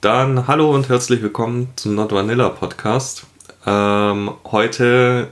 [0.00, 3.26] Dann hallo und herzlich willkommen zum Not Vanilla Podcast.
[3.66, 5.28] Ähm, heute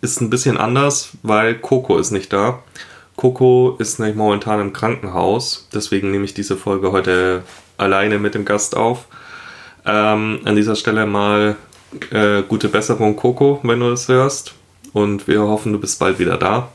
[0.00, 2.60] ist ein bisschen anders, weil Coco ist nicht da.
[3.16, 7.42] Coco ist nämlich momentan im Krankenhaus, deswegen nehme ich diese Folge heute
[7.76, 9.04] alleine mit dem Gast auf.
[9.84, 11.56] Ähm, an dieser Stelle mal
[12.10, 14.54] äh, gute Besserung, Coco, wenn du das hörst.
[14.94, 16.70] Und wir hoffen, du bist bald wieder da.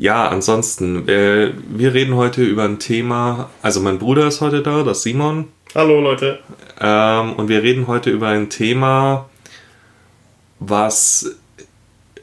[0.00, 3.50] Ja, ansonsten, äh, wir reden heute über ein Thema.
[3.60, 5.48] Also, mein Bruder ist heute da, das Simon.
[5.74, 6.38] Hallo, Leute.
[6.80, 9.28] Ähm, und wir reden heute über ein Thema,
[10.58, 11.36] was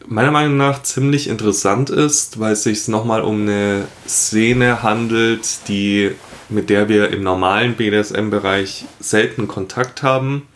[0.08, 6.14] meiner Meinung nach ziemlich interessant ist, weil es sich nochmal um eine Szene handelt, die,
[6.50, 10.48] mit der wir im normalen BDSM-Bereich selten Kontakt haben,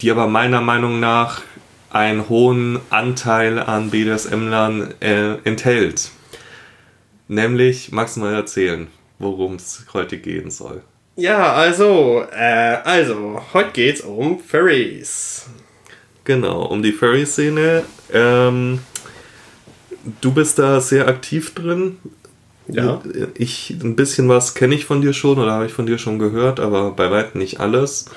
[0.00, 1.40] die aber meiner Meinung nach
[1.90, 6.10] einen hohen Anteil an BDSM-Lern äh, enthält.
[7.28, 10.82] Nämlich, magst du mal erzählen, worum es heute gehen soll?
[11.16, 15.46] Ja, also, äh, also, heute geht's um Furries.
[16.24, 17.84] Genau, um die Furry-Szene.
[18.12, 18.80] Ähm,
[20.20, 21.98] du bist da sehr aktiv drin.
[22.68, 23.00] Ja.
[23.34, 26.18] Ich, ein bisschen was kenne ich von dir schon oder habe ich von dir schon
[26.18, 28.10] gehört, aber bei weitem nicht alles.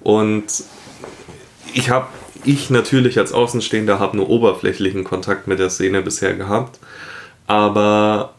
[0.00, 0.64] Und
[1.74, 2.08] ich habe,
[2.44, 6.78] ich natürlich als Außenstehender habe nur oberflächlichen Kontakt mit der Szene bisher gehabt.
[7.46, 8.34] Aber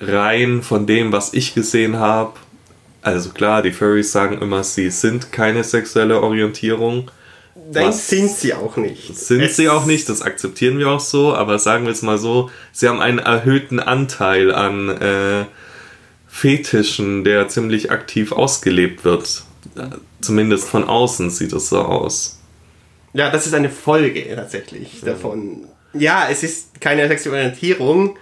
[0.00, 2.32] rein von dem, was ich gesehen habe,
[3.02, 7.10] also klar, die Furries sagen immer, sie sind keine sexuelle Orientierung.
[7.72, 9.16] Nein, Was- sind sie auch nicht.
[9.16, 12.18] Sind Es- sie auch nicht, das akzeptieren wir auch so, aber sagen wir es mal
[12.18, 15.44] so, sie haben einen erhöhten Anteil an äh,
[16.28, 19.44] Fetischen, der ziemlich aktiv ausgelebt wird.
[20.20, 22.38] Zumindest von außen sieht es so aus.
[23.12, 25.64] Ja, das ist eine Folge tatsächlich davon.
[25.92, 28.16] Ja, es ist keine sexuelle Orientierung,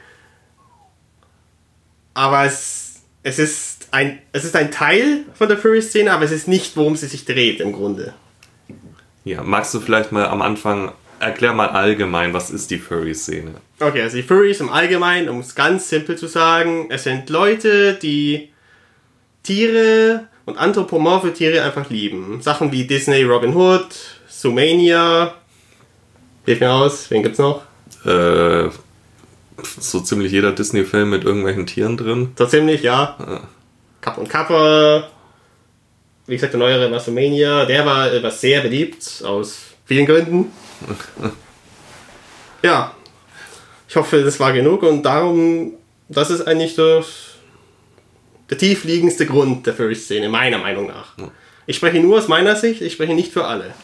[2.20, 6.48] aber es, es, ist ein, es ist ein Teil von der Furry-Szene, aber es ist
[6.48, 8.12] nicht, worum sie sich dreht im Grunde.
[9.24, 13.54] Ja, magst du vielleicht mal am Anfang, erklär mal allgemein, was ist die Furry-Szene?
[13.80, 17.94] Okay, also die Furries im Allgemeinen, um es ganz simpel zu sagen, es sind Leute,
[17.94, 18.50] die
[19.42, 22.42] Tiere und anthropomorphe Tiere einfach lieben.
[22.42, 23.88] Sachen wie Disney, Robin Hood,
[24.28, 25.36] Zoomania.
[26.44, 27.62] Hilf mir aus, wen gibt's noch?
[28.04, 28.68] Äh,
[29.64, 32.32] so ziemlich jeder Disney-Film mit irgendwelchen Tieren drin.
[32.36, 33.16] So ziemlich, ja.
[34.00, 35.08] Kapp und Kappa.
[36.26, 37.64] Wie gesagt, der neuere war Zoomania.
[37.64, 40.52] Der war, war sehr beliebt, aus vielen Gründen.
[42.62, 42.94] ja.
[43.88, 45.72] Ich hoffe, das war genug und darum,
[46.08, 47.06] das ist eigentlich das,
[48.48, 51.16] der tiefliegendste Grund der Furry-Szene, meiner Meinung nach.
[51.66, 53.74] Ich spreche nur aus meiner Sicht, ich spreche nicht für alle.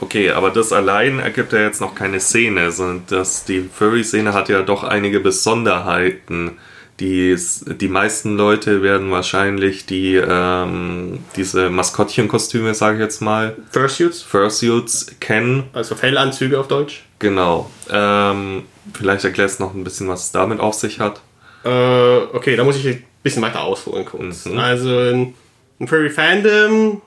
[0.00, 4.48] Okay, aber das allein ergibt ja jetzt noch keine Szene, sondern das, die Furry-Szene hat
[4.48, 6.58] ja doch einige Besonderheiten.
[7.00, 7.36] Die,
[7.66, 15.14] die meisten Leute werden wahrscheinlich die ähm, diese Maskottchenkostüme, sage ich jetzt mal, Fursuits, Fursuits
[15.20, 15.64] kennen.
[15.72, 17.04] also Fellanzüge auf Deutsch.
[17.20, 17.70] Genau.
[17.88, 21.20] Ähm, vielleicht erklärst du noch ein bisschen, was es damit auf sich hat.
[21.64, 21.68] Äh,
[22.32, 24.46] okay, da muss ich ein bisschen weiter ausholen kurz.
[24.46, 24.58] Mhm.
[24.58, 25.34] Also ein,
[25.86, 27.00] Furry Fandom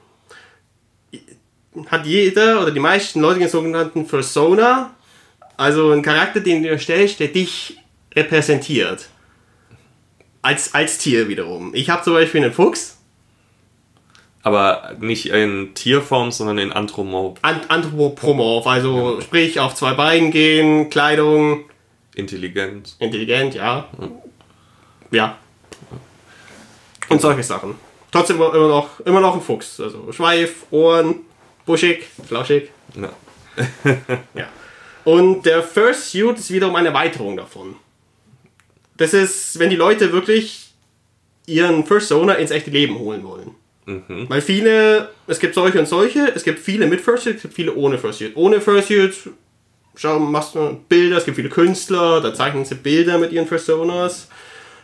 [1.87, 4.93] hat jeder oder die meisten Leute den sogenannten Persona,
[5.57, 7.77] also einen Charakter, den du erstellst, der dich
[8.15, 9.09] repräsentiert.
[10.41, 11.73] Als, als Tier wiederum.
[11.75, 12.97] Ich habe zum Beispiel einen Fuchs,
[14.43, 17.37] Aber nicht in Tierform, sondern in Anthropomorph.
[17.43, 21.65] Ant Anthropomorph, also sprich auf zwei Beinen gehen, Kleidung,
[22.15, 22.95] Intelligent.
[22.99, 23.87] Intelligent, ja.
[25.11, 25.37] Ja.
[27.09, 27.75] Und solche Sachen.
[28.11, 29.79] Trotzdem immer noch, immer noch ein Fuchs.
[29.79, 31.21] Also Schweif, Ohren,
[31.65, 32.69] buschig, flauschig.
[32.95, 33.13] Ja.
[34.33, 34.47] Ja.
[35.03, 37.75] Und der Fursuit ist wiederum eine Erweiterung davon.
[38.97, 40.73] Das ist, wenn die Leute wirklich
[41.47, 43.55] ihren Fursona ins echte Leben holen wollen.
[44.29, 47.73] Weil viele, es gibt solche und solche, es gibt viele mit Fursuit, es gibt viele
[47.73, 48.35] ohne Fursuit.
[48.35, 49.13] Ohne Fursuit,
[49.95, 54.29] schau, machst du Bilder, es gibt viele Künstler, da zeichnen sie Bilder mit ihren Fursonas.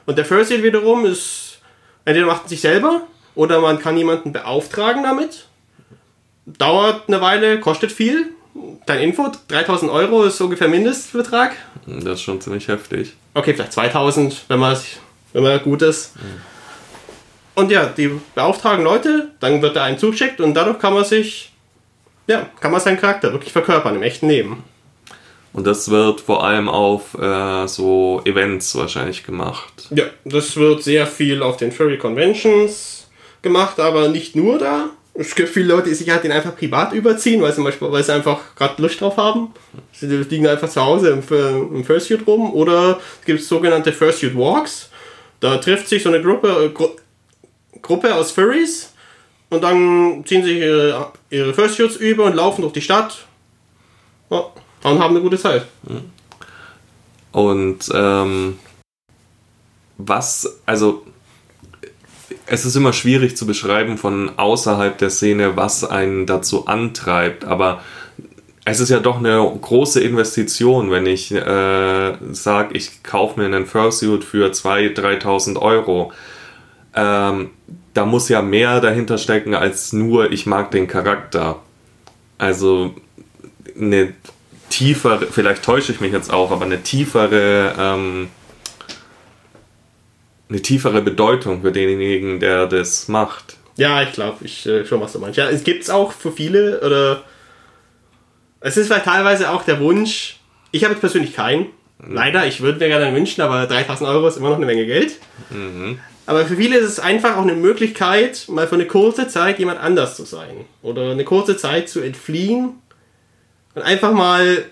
[0.05, 1.59] Und der Fursuit wiederum ist,
[2.05, 5.46] entweder macht man sich selber oder man kann jemanden beauftragen damit.
[6.47, 8.31] Dauert eine Weile, kostet viel.
[8.85, 11.51] Dein Info, 3000 Euro ist ungefähr Mindestbetrag.
[11.85, 13.13] Das ist schon ziemlich heftig.
[13.33, 14.77] Okay, vielleicht 2000, wenn man,
[15.33, 16.13] wenn man gut ist.
[17.53, 21.51] Und ja, die beauftragen Leute, dann wird da einem zugeschickt und dadurch kann man sich,
[22.27, 24.63] ja, kann man seinen Charakter wirklich verkörpern im echten Leben.
[25.51, 29.87] Und das wird vor allem auf äh, so Events wahrscheinlich gemacht.
[29.89, 33.07] Ja, das wird sehr viel auf den Furry Conventions
[33.41, 34.91] gemacht, aber nicht nur da.
[35.19, 38.03] Es gibt viele Leute, die sich halt den einfach privat überziehen, weil sie, Beispiel, weil
[38.03, 39.51] sie einfach gerade Lust drauf haben.
[39.91, 42.53] Sie liegen einfach zu Hause im, im Fursuit rum.
[42.53, 44.89] Oder es gibt sogenannte Fursuit Walks.
[45.39, 46.89] Da trifft sich so eine Gruppe, äh, Gru
[47.81, 48.91] Gruppe aus Furries
[49.49, 53.25] und dann ziehen sie ihre, ihre Fursuits über und laufen durch die Stadt.
[54.29, 54.45] Ja,
[54.83, 55.65] und haben eine gute Zeit.
[57.31, 58.57] Und ähm,
[59.97, 61.05] was, also
[62.47, 67.81] es ist immer schwierig zu beschreiben von außerhalb der Szene, was einen dazu antreibt, aber
[68.65, 73.65] es ist ja doch eine große Investition, wenn ich äh, sage, ich kaufe mir einen
[73.65, 76.11] Fursuit für 2.000, 3.000 Euro.
[76.93, 77.51] Ähm,
[77.93, 81.61] da muss ja mehr dahinter stecken als nur, ich mag den Charakter.
[82.37, 82.93] Also
[83.79, 84.13] eine
[84.69, 88.27] tiefere, vielleicht täusche ich mich jetzt auch, aber eine tiefere, ähm,
[90.49, 93.57] eine tiefere Bedeutung für denjenigen, der das macht.
[93.75, 95.37] Ja, ich glaube, ich äh, schon, was du meinst.
[95.37, 97.23] Ja, es gibt es auch für viele, oder
[98.59, 100.39] es ist vielleicht teilweise auch der Wunsch,
[100.71, 101.67] ich habe jetzt persönlich keinen,
[101.99, 105.17] leider, ich würde mir gerne wünschen, aber 3000 Euro ist immer noch eine Menge Geld.
[105.49, 105.99] Mhm.
[106.25, 109.79] Aber für viele ist es einfach auch eine Möglichkeit, mal für eine kurze Zeit jemand
[109.79, 110.65] anders zu sein.
[110.81, 112.73] Oder eine kurze Zeit zu entfliehen
[113.73, 114.65] und einfach mal,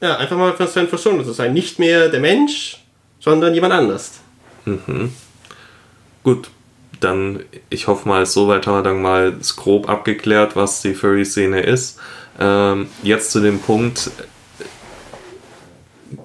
[0.00, 1.52] ja, einfach mal für seine Verschonung zu sein.
[1.52, 2.84] Nicht mehr der Mensch,
[3.18, 4.20] sondern jemand anders.
[6.22, 6.50] Gut,
[7.00, 11.98] dann ich hoffe mal, soweit haben wir dann mal grob abgeklärt, was die Furry-Szene ist.
[12.40, 14.10] Ähm, jetzt zu dem Punkt,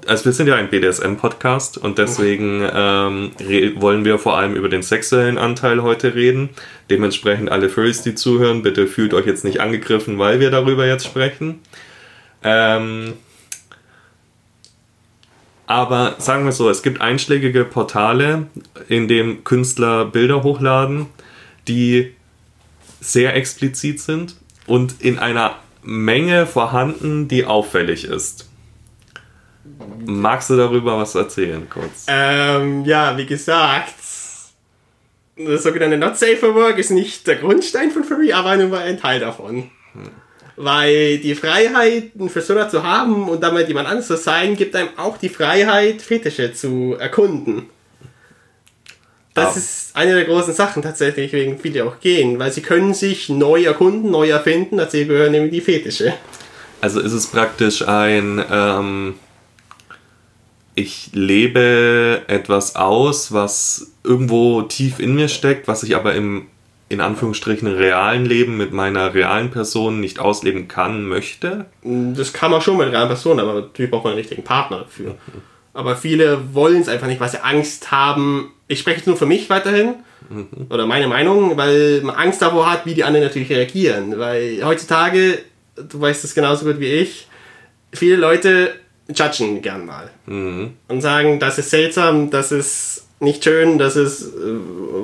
[0.08, 3.32] also wir sind ja ein BDSM-Podcast und deswegen ähm,
[3.76, 6.50] wollen wir vor allem über den sexuellen Anteil heute reden.
[6.90, 11.06] Dementsprechend alle Furries, die zuhören, bitte fühlt euch jetzt nicht angegriffen, weil wir darüber jetzt
[11.06, 11.60] sprechen.
[12.44, 13.14] Ähm,
[15.74, 18.46] aber sagen wir so, es gibt einschlägige Portale,
[18.90, 21.08] in dem Künstler Bilder hochladen,
[21.68, 22.14] die
[23.02, 24.36] sehr explizit sind
[24.68, 28.48] und in einer Menge vorhanden, die auffällig ist.
[30.06, 32.06] Magst du darüber was erzählen, kurz?
[32.08, 33.96] Ähm, ja, wie gesagt,
[35.36, 39.00] das sogenannte Not Safe for Work ist nicht der Grundstein von Furry, aber nur ein
[39.00, 39.72] Teil davon.
[40.56, 44.90] Weil die Freiheit, einen Persona zu haben und damit jemand anderes zu sein, gibt einem
[44.98, 47.70] auch die Freiheit, Fetische zu erkunden.
[49.34, 49.58] Das Ah.
[49.58, 53.64] ist eine der großen Sachen tatsächlich, wegen viele auch gehen, weil sie können sich neu
[53.64, 56.14] erkunden, neu erfinden, dazu gehören nämlich die Fetische.
[56.82, 59.16] Also ist es praktisch ein, ähm,
[60.76, 66.48] ich lebe etwas aus, was irgendwo tief in mir steckt, was ich aber im,
[66.94, 71.66] in Anführungsstrichen, realen Leben mit meiner realen Person nicht ausleben kann, möchte.
[71.84, 75.16] Das kann man schon mit realen Personen, aber natürlich braucht man einen richtigen Partner dafür.
[75.74, 78.52] Aber viele wollen es einfach nicht, weil sie Angst haben.
[78.68, 79.96] Ich spreche jetzt nur für mich weiterhin.
[80.70, 84.18] Oder meine Meinung, weil man Angst davor hat, wie die anderen natürlich reagieren.
[84.18, 85.40] Weil heutzutage,
[85.76, 87.28] du weißt das genauso gut wie ich,
[87.92, 88.76] viele Leute
[89.14, 90.10] judgen gern mal.
[90.26, 94.28] Und sagen, das ist seltsam, das ist nicht schön, das ist, äh,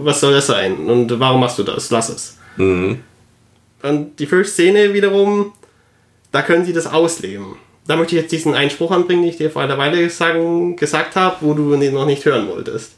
[0.04, 0.78] was soll das sein?
[0.78, 1.90] Und warum machst du das?
[1.90, 2.38] Lass es.
[2.58, 3.00] Mhm.
[3.82, 5.54] Und die First-Szene wiederum,
[6.32, 7.56] da können sie das ausleben.
[7.88, 11.16] Da möchte ich jetzt diesen Einspruch anbringen, den ich dir vor einer Weile sagen, gesagt
[11.16, 12.94] habe, wo du ihn noch nicht hören wolltest.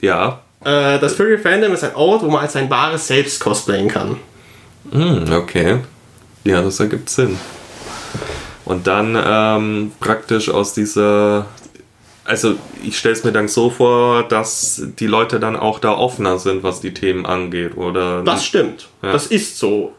[0.00, 0.42] Ja.
[0.60, 4.16] Äh, das Furry Fandom ist ein Ort, wo man als sein wahres Selbst cosplayen kann.
[4.92, 5.78] Hm, okay.
[6.44, 7.36] Ja, das ergibt Sinn.
[8.64, 11.46] Und dann ähm, praktisch aus dieser.
[12.26, 16.38] Also, ich stelle es mir dann so vor, dass die Leute dann auch da offener
[16.38, 18.22] sind, was die Themen angeht, oder?
[18.24, 18.88] Das stimmt.
[19.02, 19.12] Ja.
[19.12, 19.92] Das ist so.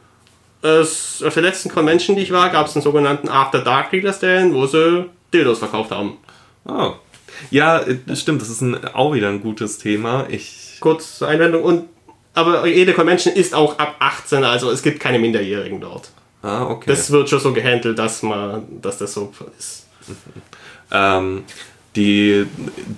[0.62, 4.12] Es, auf der letzten Convention, die ich war, gab es einen sogenannten After Dark Dealer
[4.12, 6.18] Stand, wo sie Dildos verkauft haben.
[6.66, 6.94] Oh.
[7.52, 10.26] Ja, äh, stimmt, das ist ein, auch wieder ein gutes Thema.
[10.30, 10.78] Ich.
[10.80, 11.64] Kurz zur Einwendung.
[11.64, 11.86] Und,
[12.34, 16.12] aber jede Convention ist auch ab 18, also es gibt keine Minderjährigen dort.
[16.42, 16.86] Ah, okay.
[16.88, 19.86] Das wird schon so gehandelt, dass man, dass das so ist.
[20.90, 21.44] Ähm,
[21.98, 22.46] die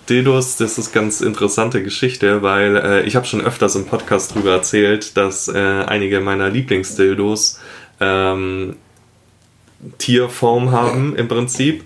[0.07, 4.51] Dildos, das ist ganz interessante Geschichte, weil äh, ich habe schon öfters im Podcast drüber
[4.51, 7.59] erzählt, dass äh, einige meiner Lieblingsdildos
[7.99, 8.75] ähm,
[9.97, 11.85] Tierform haben im Prinzip.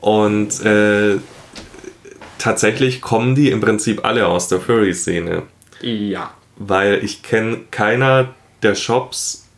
[0.00, 1.18] Und äh,
[2.38, 5.42] tatsächlich kommen die im Prinzip alle aus der Furry-Szene.
[5.82, 6.32] Ja.
[6.56, 9.48] Weil ich kenne keiner der Shops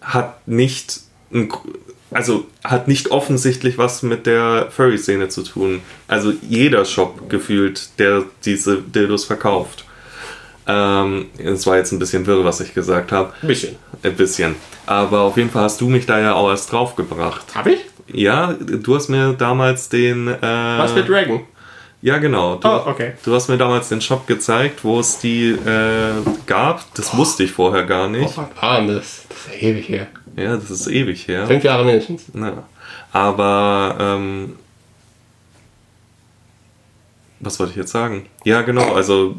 [0.00, 1.00] hat nicht
[1.32, 1.50] ein,
[2.14, 5.82] also hat nicht offensichtlich was mit der Furry-Szene zu tun.
[6.08, 9.84] Also jeder Shop gefühlt, der diese Dildos verkauft.
[10.66, 13.32] Ähm, es war jetzt ein bisschen wirr, was ich gesagt habe.
[13.42, 13.76] Ein bisschen.
[14.02, 14.54] Ein bisschen.
[14.86, 17.44] Aber auf jeden Fall hast du mich da ja auch erst drauf gebracht.
[17.54, 17.80] Hab ich?
[18.06, 20.28] Ja, du hast mir damals den.
[20.28, 21.40] Äh, Was mit Dragon?
[22.02, 22.56] ja, genau.
[22.56, 23.12] Du, Oh, okay.
[23.24, 26.12] du hast mir damals den Shop gezeigt, wo es die äh,
[26.46, 26.84] gab.
[26.94, 28.34] Das wusste ich vorher gar nicht.
[28.60, 30.06] Ah, das, das ist ja ewig her.
[30.36, 31.46] Ja, das ist ewig her.
[31.46, 32.24] Fünf Jahre mindestens.
[32.34, 32.64] Ja.
[33.12, 34.56] Aber, ähm,
[37.40, 38.26] was wollte ich jetzt sagen?
[38.44, 39.36] Ja, genau, also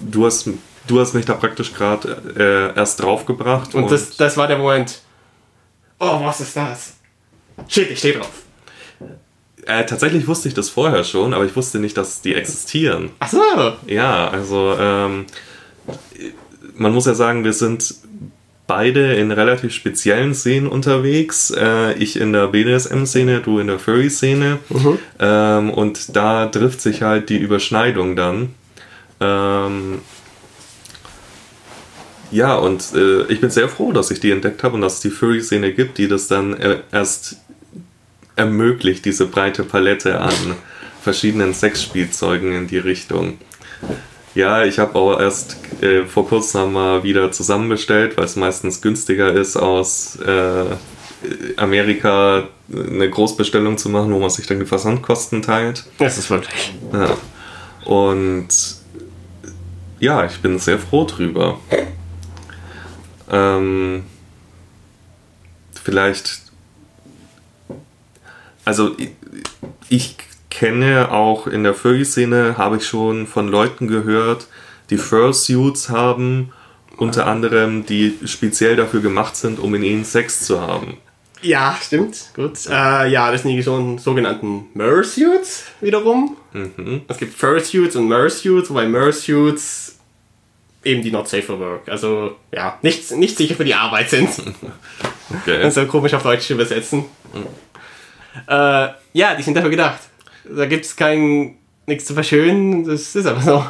[0.00, 0.48] du hast
[0.86, 3.74] du hast mich da praktisch gerade äh, erst draufgebracht.
[3.74, 5.00] Und, und das, das war der Moment.
[5.98, 6.94] Oh, was ist das?
[7.68, 8.42] Shit, ich stehe drauf.
[9.66, 13.10] Äh, tatsächlich wusste ich das vorher schon, aber ich wusste nicht, dass die existieren.
[13.20, 13.40] Ach so.
[13.86, 15.26] Ja, also ähm,
[16.74, 17.94] man muss ja sagen, wir sind
[18.72, 21.50] beide in relativ speziellen Szenen unterwegs.
[21.50, 24.60] Äh, ich in der BDSM-Szene, du in der Furry-Szene.
[24.70, 24.98] Mhm.
[25.18, 28.54] Ähm, und da trifft sich halt die Überschneidung dann.
[29.20, 29.98] Ähm,
[32.30, 35.00] ja, und äh, ich bin sehr froh, dass ich die entdeckt habe und dass es
[35.00, 37.36] die Furry-Szene gibt, die das dann äh, erst
[38.36, 40.32] ermöglicht, diese breite Palette an
[41.02, 43.36] verschiedenen Sexspielzeugen in die Richtung.
[44.34, 49.32] Ja, ich habe auch erst äh, vor kurzem mal wieder zusammenbestellt, weil es meistens günstiger
[49.32, 50.64] ist, aus äh,
[51.56, 55.84] Amerika eine Großbestellung zu machen, wo man sich dann die Versandkosten teilt.
[55.98, 56.74] Das ist wirklich.
[56.92, 57.16] Ja.
[57.84, 58.48] Und
[60.00, 61.60] ja, ich bin sehr froh drüber.
[63.30, 64.04] Ähm,
[65.82, 66.40] vielleicht.
[68.64, 69.10] Also, ich,
[69.88, 70.16] ich
[70.62, 74.46] kenne auch in der Furry-Szene, habe ich schon von Leuten gehört,
[74.90, 76.52] die Fursuits haben,
[76.96, 80.98] unter anderem, die speziell dafür gemacht sind, um in ihnen Sex zu haben.
[81.40, 82.30] Ja, stimmt.
[82.36, 82.52] Gut.
[82.70, 86.36] Äh, ja, das sind die so sogenannten Mersuits wiederum.
[86.52, 87.00] Mhm.
[87.08, 89.98] Es gibt Fursuits und Mersuits, wobei Mersuits
[90.84, 91.88] eben die Not Safe for Work.
[91.88, 94.30] Also, ja, nicht, nicht sicher für die Arbeit sind.
[95.40, 95.60] okay.
[95.60, 97.00] Also komisch auf Deutsch übersetzen.
[97.34, 97.46] Mhm.
[98.46, 99.98] Äh, ja, die sind dafür gedacht.
[100.44, 101.56] Da gibt es kein
[101.86, 103.64] nichts zu verschönen, das ist aber so.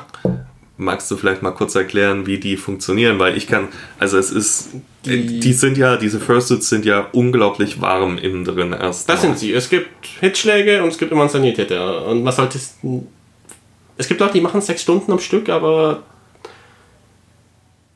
[0.77, 3.19] Magst du vielleicht mal kurz erklären, wie die funktionieren?
[3.19, 4.71] Weil ich kann, also es ist,
[5.05, 9.09] die, die sind ja, diese Fursuits sind ja unglaublich warm innen drin erst.
[9.09, 9.53] Das sind sie.
[9.53, 12.07] Es gibt Hitzschläge und es gibt immer Sanitäter.
[12.07, 12.79] Und man sollte es.
[13.97, 16.03] Es gibt Leute, die machen sechs Stunden am Stück, aber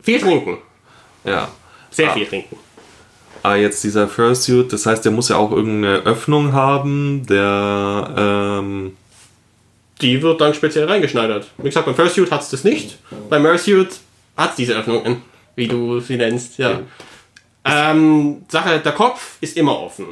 [0.03, 0.59] viel trinken.
[1.25, 1.49] Ja.
[1.91, 2.13] Sehr ah.
[2.13, 2.57] viel trinken.
[3.47, 8.15] Ah, jetzt dieser Fursuit, das heißt, der muss ja auch irgendeine Öffnung haben, der.
[8.17, 8.97] Ähm
[10.01, 11.47] die wird dann speziell reingeschneidert.
[11.59, 12.99] Wie gesagt, beim Fursuit hat es das nicht.
[13.31, 14.01] Beim Mersuit
[14.37, 15.23] hat es diese Öffnungen,
[15.55, 16.59] wie du sie nennst.
[16.59, 16.73] Ja.
[16.73, 16.83] Okay.
[17.67, 20.07] Ähm, Sache, der Kopf ist immer offen.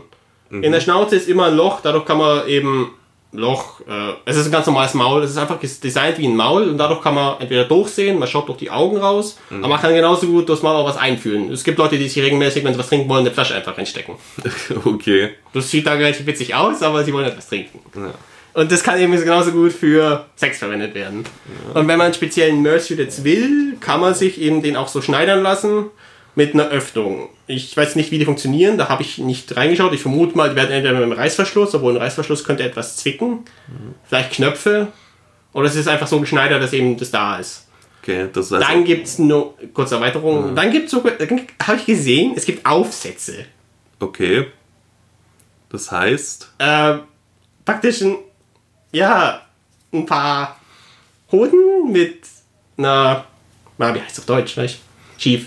[0.50, 0.62] Mhm.
[0.62, 2.92] In der Schnauze ist immer ein Loch, dadurch kann man eben
[3.36, 6.68] Loch, äh, es ist ein ganz normales Maul, es ist einfach designt wie ein Maul
[6.68, 9.58] und dadurch kann man entweder durchsehen, man schaut durch die Augen raus, mhm.
[9.58, 11.52] aber man kann genauso gut durchs Maul auch was einfühlen.
[11.52, 14.14] Es gibt Leute, die sich regelmäßig, wenn sie was trinken wollen, eine Flasche einfach reinstecken.
[14.84, 15.30] okay.
[15.52, 17.80] Das sieht da relativ witzig aus, aber sie wollen etwas trinken.
[17.96, 18.14] Ja.
[18.54, 21.24] Und das kann eben genauso gut für Sex verwendet werden.
[21.24, 21.80] Ja.
[21.80, 25.02] Und wenn man einen speziellen Mersuit jetzt will, kann man sich eben den auch so
[25.02, 25.86] schneidern lassen
[26.34, 27.28] mit einer Öffnung.
[27.46, 29.92] Ich weiß nicht, wie die funktionieren, da habe ich nicht reingeschaut.
[29.92, 33.44] Ich vermute mal, die werden entweder mit einem Reißverschluss, obwohl ein Reißverschluss könnte etwas zwicken.
[33.68, 33.94] Mhm.
[34.08, 34.88] Vielleicht Knöpfe.
[35.52, 37.68] Oder es ist einfach so geschneidert, dass eben das da ist.
[38.02, 40.56] Okay, das heißt dann gibt es nur, kurze Erweiterung, mhm.
[40.56, 41.12] dann gibt es sogar,
[41.62, 43.46] habe ich gesehen, es gibt Aufsätze.
[44.00, 44.48] Okay.
[45.70, 46.52] Das heißt?
[46.58, 46.98] Äh,
[47.64, 48.16] praktisch ein,
[48.92, 49.40] ja,
[49.92, 50.60] ein paar
[51.32, 52.22] Hoden mit
[52.76, 53.24] einer,
[53.78, 54.80] wie heißt es auf Deutsch, nicht?
[55.16, 55.46] Schief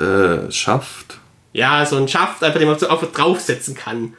[0.00, 1.18] äh, Schaft?
[1.52, 4.14] Ja, so ein Schaft, einfach den man so einfach draufsetzen kann.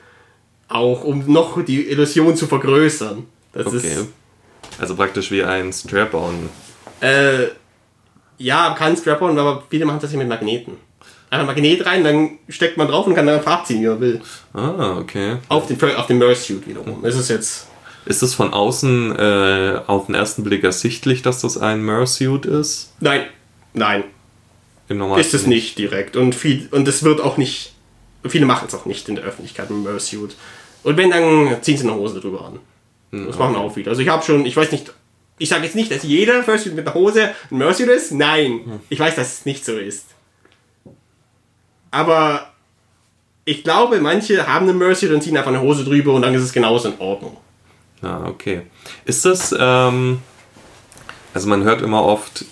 [0.67, 3.25] Auch um noch die Illusion zu vergrößern.
[3.53, 3.77] Das okay.
[3.77, 4.07] ist.
[4.79, 6.49] Also praktisch wie ein Strap-on.
[7.01, 7.47] Äh,
[8.37, 10.77] ja, kein Strap-on, aber viele machen das hier mit Magneten.
[11.29, 14.21] Einfach Magnet rein, dann steckt man drauf und kann dann einfach abziehen, wie man will.
[14.53, 15.37] Ah, okay.
[15.47, 17.01] Auf den, auf den Mersuit wiederum.
[17.03, 17.67] Das ist jetzt.
[18.05, 22.91] Ist es von außen äh, auf den ersten Blick ersichtlich, dass das ein Mersuit ist?
[22.99, 23.25] Nein,
[23.73, 24.03] nein
[25.17, 26.15] ist es nicht direkt.
[26.15, 27.73] Und, viel, und es wird auch nicht.
[28.27, 30.35] Viele machen es auch nicht in der Öffentlichkeit mit Mersuit.
[30.83, 32.59] Und wenn, dann ziehen sie eine Hose drüber an.
[33.11, 33.27] Mhm.
[33.27, 33.89] Das machen auch viele.
[33.89, 34.93] Also ich habe schon, ich weiß nicht,
[35.37, 38.11] ich sage jetzt nicht, dass jeder Fursuit mit einer Hose ein Mersuit ist.
[38.11, 38.79] Nein, mhm.
[38.89, 40.05] ich weiß, dass es nicht so ist.
[41.89, 42.51] Aber
[43.43, 46.43] ich glaube, manche haben eine Mersuit und ziehen einfach eine Hose drüber und dann ist
[46.43, 47.37] es genauso in Ordnung.
[48.01, 48.61] Ah, okay.
[49.05, 50.19] Ist das, ähm,
[51.33, 52.45] also man hört immer oft,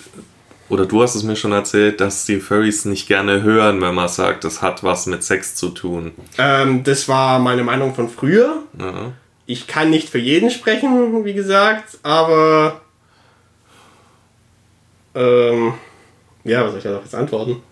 [0.69, 4.07] oder du hast es mir schon erzählt, dass die Furries nicht gerne hören, wenn man
[4.07, 6.11] sagt, das hat was mit Sex zu tun.
[6.37, 8.63] Ähm, das war meine Meinung von früher.
[8.79, 9.11] Ja.
[9.47, 12.81] Ich kann nicht für jeden sprechen, wie gesagt, aber
[15.15, 15.73] ähm,
[16.43, 17.63] ja, was soll ich da noch jetzt antworten?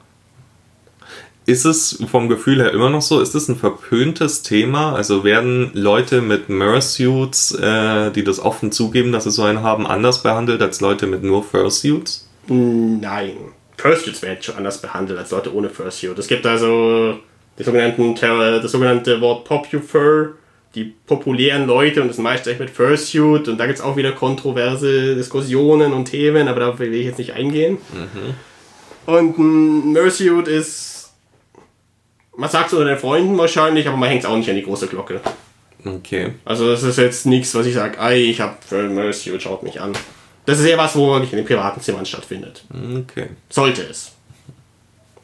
[1.45, 3.21] Ist es vom Gefühl her immer noch so?
[3.21, 4.93] Ist es ein verpöntes Thema?
[4.93, 9.87] Also werden Leute mit Mersuits, äh, die das offen zugeben, dass sie so einen haben,
[9.87, 12.26] anders behandelt als Leute mit nur Fursuits?
[12.47, 13.37] Nein.
[13.77, 16.17] Fursuits werden schon anders behandelt als Leute ohne Fursuit.
[16.17, 17.19] Es gibt also
[17.59, 20.35] die sogenannten, das sogenannte Wort Popufur,
[20.75, 25.15] die populären Leute und das meiste mit Fursuit und da gibt es auch wieder kontroverse
[25.15, 27.77] Diskussionen und Themen, aber darauf will ich jetzt nicht eingehen.
[29.05, 31.13] Und ein Mersuit ist,
[32.35, 34.63] man sagt es unter den Freunden wahrscheinlich, aber man hängt es auch nicht an die
[34.63, 35.21] große Glocke.
[35.85, 36.33] Okay.
[36.45, 39.79] Also das ist jetzt nichts, was ich sage, ey, ich habe für Mersuit, schaut mich
[39.79, 39.93] an.
[40.47, 42.63] Das ist eher was, wo nicht in den privaten Zimmern stattfindet.
[42.71, 43.27] Okay.
[43.49, 44.13] Sollte es.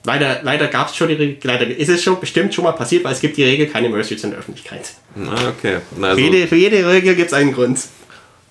[0.06, 3.06] Leider, leider gab es schon die Regel, leider ist es schon bestimmt schon mal passiert,
[3.06, 4.94] weil es gibt die Regel keine Mersuits in der Öffentlichkeit.
[5.16, 5.78] Ah, Okay.
[6.02, 7.80] Also, Für jede, für jede Regel gibt es einen Grund.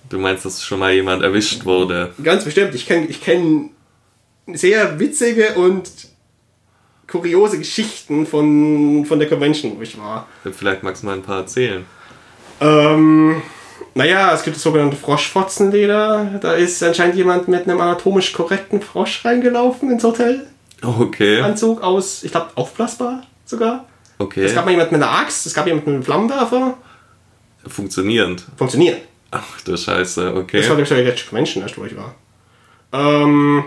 [0.09, 2.11] du meinst, dass schon mal jemand erwischt wurde.
[2.23, 2.73] Ganz bestimmt.
[2.73, 3.69] Ich kenne ich kenn
[4.47, 5.91] sehr witzige und
[7.07, 10.27] kuriose Geschichten von, von der Convention, wo ich war.
[10.51, 11.85] Vielleicht magst du mal ein paar erzählen.
[12.61, 13.43] Ähm,
[13.95, 16.39] naja, es gibt das sogenannte Froschfotzenleder.
[16.41, 20.47] Da ist anscheinend jemand mit einem anatomisch korrekten Frosch reingelaufen ins Hotel.
[20.81, 21.41] Okay.
[21.41, 23.85] Anzug aus, ich glaube, aufblasbar sogar.
[24.19, 24.43] Okay.
[24.43, 26.77] Es gab mal jemand mit einer Axt, es gab jemand mit einem Flammenwerfer.
[27.65, 28.45] Funktionierend.
[28.57, 29.01] Funktioniert.
[29.31, 30.61] Ach du Scheiße, Das war, okay.
[30.61, 32.15] glaube ich, die letzte Convention, erst, wo ich war.
[32.91, 33.63] Ähm,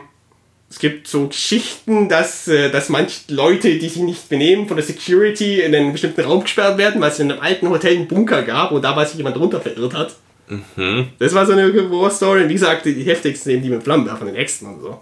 [0.68, 4.84] es gibt so Geschichten, dass, äh, dass manche Leute, die sich nicht benehmen, von der
[4.84, 8.42] Security in einen bestimmten Raum gesperrt werden, weil es in einem alten Hotel einen Bunker
[8.42, 10.16] gab und dabei sich jemand runter verirrt hat.
[10.48, 11.08] Mhm.
[11.18, 12.42] Das war so eine War-Story.
[12.42, 15.00] Und wie gesagt, die heftigsten sind die mit Flammenwerfern, den Äxten und so.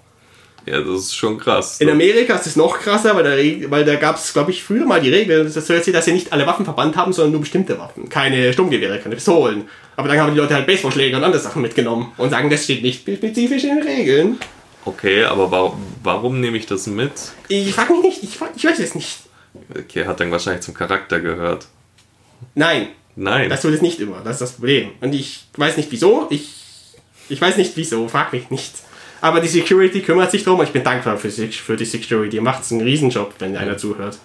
[0.66, 1.80] Ja, das ist schon krass.
[1.80, 4.86] In Amerika ist es noch krasser, weil da, weil da gab es, glaube ich, früher
[4.86, 8.08] mal die Regel, dass, dass sie nicht alle Waffen verbannt haben, sondern nur bestimmte Waffen.
[8.08, 9.68] Keine Sturmgewehre, keine Pistolen.
[9.96, 12.82] Aber dann haben die Leute halt Baseballschläger und andere Sachen mitgenommen und sagen, das steht
[12.82, 14.38] nicht spezifisch in den Regeln.
[14.84, 17.12] Okay, aber warum, warum nehme ich das mit?
[17.48, 19.20] Ich frage mich nicht, ich, frag, ich weiß es nicht.
[19.76, 21.66] Okay, hat dann wahrscheinlich zum Charakter gehört.
[22.54, 23.48] Nein, Nein.
[23.48, 24.90] das tut es nicht immer, das ist das Problem.
[25.00, 26.48] Und ich weiß nicht wieso, ich,
[27.28, 28.72] ich weiß nicht wieso, frag mich nicht.
[29.20, 32.40] Aber die Security kümmert sich drum und ich bin dankbar für, für die Security.
[32.40, 34.18] Macht einen Riesenjob, wenn einer zuhört.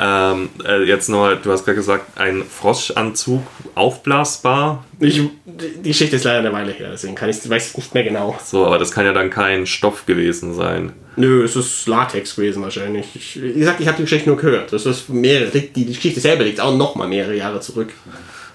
[0.00, 3.42] Ähm, äh, jetzt nochmal, du hast gerade gesagt, ein Froschanzug
[3.74, 4.84] aufblasbar.
[5.00, 8.04] Ich, die Geschichte ist leider eine Weile her, deswegen kann ich, weiß ich nicht mehr
[8.04, 8.38] genau.
[8.44, 10.92] So, aber das kann ja dann kein Stoff gewesen sein.
[11.16, 13.06] Nö, es ist Latex gewesen wahrscheinlich.
[13.14, 14.72] Ich, wie gesagt, ich habe die Geschichte nur gehört.
[14.72, 17.92] Das ist mehrere, die, Geschichte selber liegt auch noch mal mehrere Jahre zurück.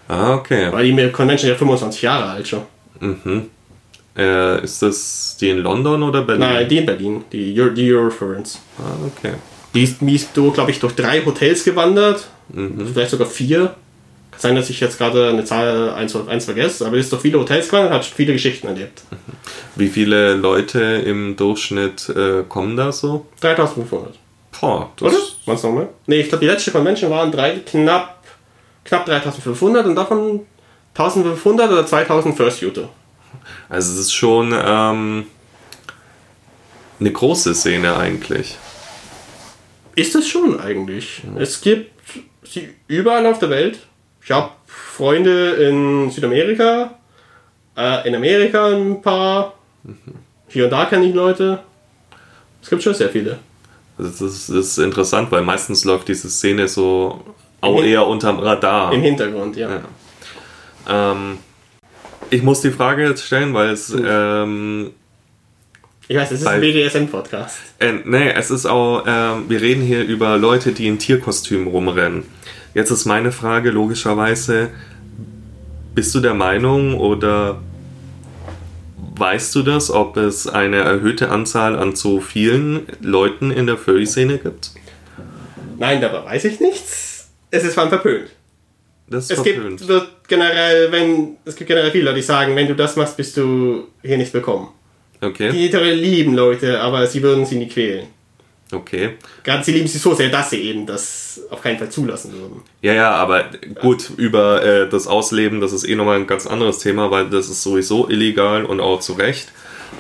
[0.08, 0.72] Ah, okay.
[0.72, 2.62] Weil die Convention ja 25 Jahre alt schon.
[4.16, 6.40] Äh, ist das die in London oder Berlin?
[6.40, 8.60] Nein, die in Berlin, die, Euro, die Euroference.
[8.78, 9.34] Ah, okay.
[9.74, 12.28] Die ist, die ist glaube ich, durch drei Hotels gewandert.
[12.50, 13.76] Vielleicht sogar vier.
[14.32, 17.22] Kann sein, dass ich jetzt gerade eine Zahl eins, eins vergesse, aber die ist durch
[17.22, 19.04] viele Hotels gewandert und hat viele Geschichten erlebt.
[19.76, 23.28] Wie viele Leute im Durchschnitt äh, kommen da so?
[23.42, 24.16] 3500.
[24.60, 25.24] Boah, das Oder?
[25.46, 25.90] Meinst du nochmal?
[26.08, 28.24] Nee, ich glaube, die letzte Convention waren drei, knapp,
[28.86, 30.42] knapp 3500 und davon
[30.96, 32.90] 1500 oder 2000 First User.
[33.70, 35.26] Also es ist schon ähm,
[37.00, 38.58] eine große Szene eigentlich.
[39.96, 41.22] Ist es schon eigentlich.
[41.38, 41.92] Es gibt
[42.44, 43.80] sie überall auf der Welt.
[44.24, 46.98] Ich habe Freunde in Südamerika,
[47.78, 49.54] äh, in Amerika ein paar.
[50.48, 51.60] Hier und da kenne ich Leute.
[52.62, 53.40] Es gibt schon sehr viele.
[53.98, 57.24] Also das ist, das ist interessant, weil meistens läuft diese Szene so
[57.62, 58.92] auch Im eher unterm Radar.
[58.94, 59.70] Im Hintergrund, ja.
[59.70, 61.12] Ja.
[61.12, 61.38] Ähm,
[62.30, 64.92] ich muss die Frage jetzt stellen, weil es ähm,
[66.08, 67.60] Ich weiß, das ist Weil- ein BDSM-Podcast.
[67.80, 72.24] Äh, nee, es ist auch, ähm, wir reden hier über Leute, die in Tierkostümen rumrennen.
[72.74, 74.70] Jetzt ist meine Frage logischerweise,
[75.96, 77.62] bist du der Meinung oder
[79.16, 84.40] weißt du das, ob es eine erhöhte Anzahl an so vielen Leuten in der Furry-Szene
[84.40, 84.72] gibt?
[85.78, 87.30] Nein, dabei weiß ich nichts.
[87.52, 88.30] Es ist vor allem verpönt.
[89.08, 89.80] Das ist Es verpönt.
[89.88, 93.38] gibt, generell, wenn, es gibt generell viele Leute, die sagen, wenn du das machst, bist
[93.38, 94.70] du hier nicht willkommen.
[95.24, 98.08] Okay, Die Tiere lieben Leute, aber sie würden sie nie quälen.
[98.74, 99.12] okay.
[99.44, 102.62] Gerade sie lieben sie so sehr, dass sie eben das auf keinen Fall zulassen würden.
[102.82, 103.46] Ja, ja, aber
[103.82, 107.50] gut, über äh, das Ausleben, das ist eh nochmal ein ganz anderes Thema, weil das
[107.50, 109.52] ist sowieso illegal und auch zu Recht.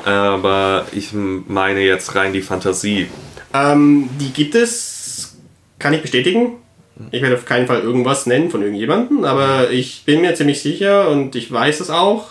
[0.05, 3.07] Aber ich meine jetzt rein die Fantasie.
[3.53, 5.37] Ähm, die gibt es,
[5.79, 6.53] kann ich bestätigen.
[7.11, 11.09] Ich werde auf keinen Fall irgendwas nennen von irgendjemandem, aber ich bin mir ziemlich sicher
[11.09, 12.29] und ich weiß es auch,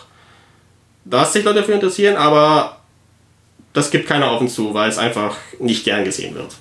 [1.04, 2.78] dass sich Leute dafür interessieren, aber
[3.72, 6.56] das gibt keiner offen zu, weil es einfach nicht gern gesehen wird.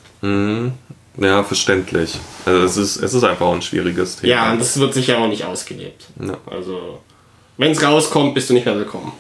[1.17, 2.17] Ja, verständlich.
[2.45, 4.33] Also es ist, es ist einfach auch ein schwieriges Thema.
[4.33, 6.05] Ja, und das wird sicher auch nicht ausgelebt.
[6.19, 6.37] Ja.
[6.49, 7.01] Also,
[7.57, 9.11] wenn es rauskommt, bist du nicht mehr willkommen.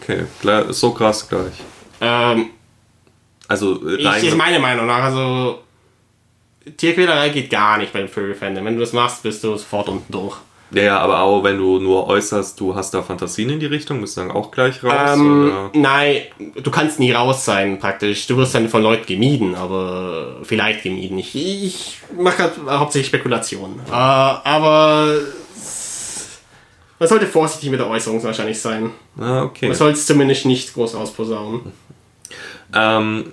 [0.00, 0.24] Okay,
[0.70, 1.52] so krass gleich.
[2.00, 2.50] Ähm,
[3.48, 5.60] Also ich, ist rein, meine Meinung nach, also
[6.76, 8.64] Tierquälerei geht gar nicht beim Furry-Fandom.
[8.64, 10.36] Wenn du das machst, bist du sofort unten durch.
[10.70, 14.00] Ja, ja, aber auch wenn du nur äußerst, du hast da Fantasien in die Richtung,
[14.00, 15.16] bist du dann auch gleich raus?
[15.16, 16.22] Ähm, nein,
[16.62, 18.26] du kannst nie raus sein, praktisch.
[18.26, 21.18] Du wirst dann von Leuten gemieden, aber vielleicht gemieden.
[21.18, 23.80] Ich, ich mache halt hauptsächlich Spekulationen.
[23.88, 25.14] Äh, aber
[26.98, 28.90] Man sollte vorsichtig mit der Äußerung wahrscheinlich sein.
[29.18, 29.68] Ah, okay.
[29.68, 31.60] Man soll es zumindest nicht groß ausposaunen.
[32.74, 33.32] Ähm,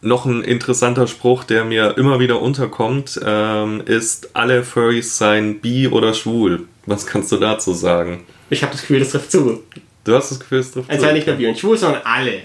[0.00, 5.88] noch ein interessanter Spruch, der mir immer wieder unterkommt, ähm, ist, alle Furries seien bi
[5.88, 6.66] oder schwul.
[6.86, 8.24] Was kannst du dazu sagen?
[8.50, 9.62] Ich habe das Gefühl, das trifft zu.
[10.04, 11.12] Du hast das Gefühl, es trifft Also zu.
[11.12, 12.40] nicht nur bi und schwul, sondern alle.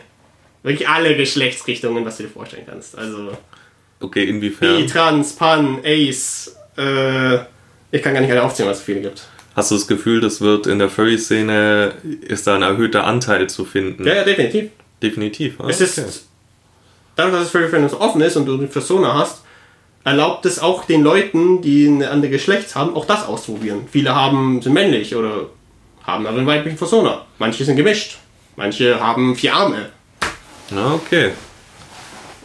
[0.63, 2.97] Wirklich alle Geschlechtsrichtungen, was du dir vorstellen kannst.
[2.97, 3.37] Also
[3.99, 4.87] Okay, bi, inwiefern?
[4.87, 6.55] trans, pan, ace.
[6.77, 7.35] Äh,
[7.91, 9.27] ich kann gar nicht alle aufzählen, was es viele gibt.
[9.55, 13.65] Hast du das Gefühl, das wird in der Furry-Szene, ist da ein erhöhter Anteil zu
[13.65, 14.05] finden?
[14.07, 14.71] Ja, ja, definitiv.
[15.01, 15.55] Definitiv.
[15.59, 16.09] Ah, Es okay.
[17.15, 19.43] Dadurch, dass es Furry so offen ist und du eine Persona hast,
[20.03, 23.87] erlaubt es auch den Leuten, die eine andere Geschlecht haben, auch das auszuprobieren.
[23.89, 25.47] Viele haben, sind männlich oder
[26.03, 27.25] haben aber eine weibliche Persona.
[27.39, 28.17] Manche sind gemischt.
[28.55, 29.89] Manche haben vier Arme.
[30.75, 31.31] Ah, okay.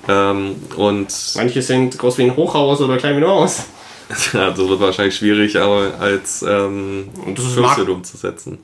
[0.09, 3.65] Ähm, und Manche sind groß wie ein Hochhaus oder klein wie eine Maus.
[4.33, 8.59] also wird wahrscheinlich schwierig, aber als ähm, das Mark- umzusetzen.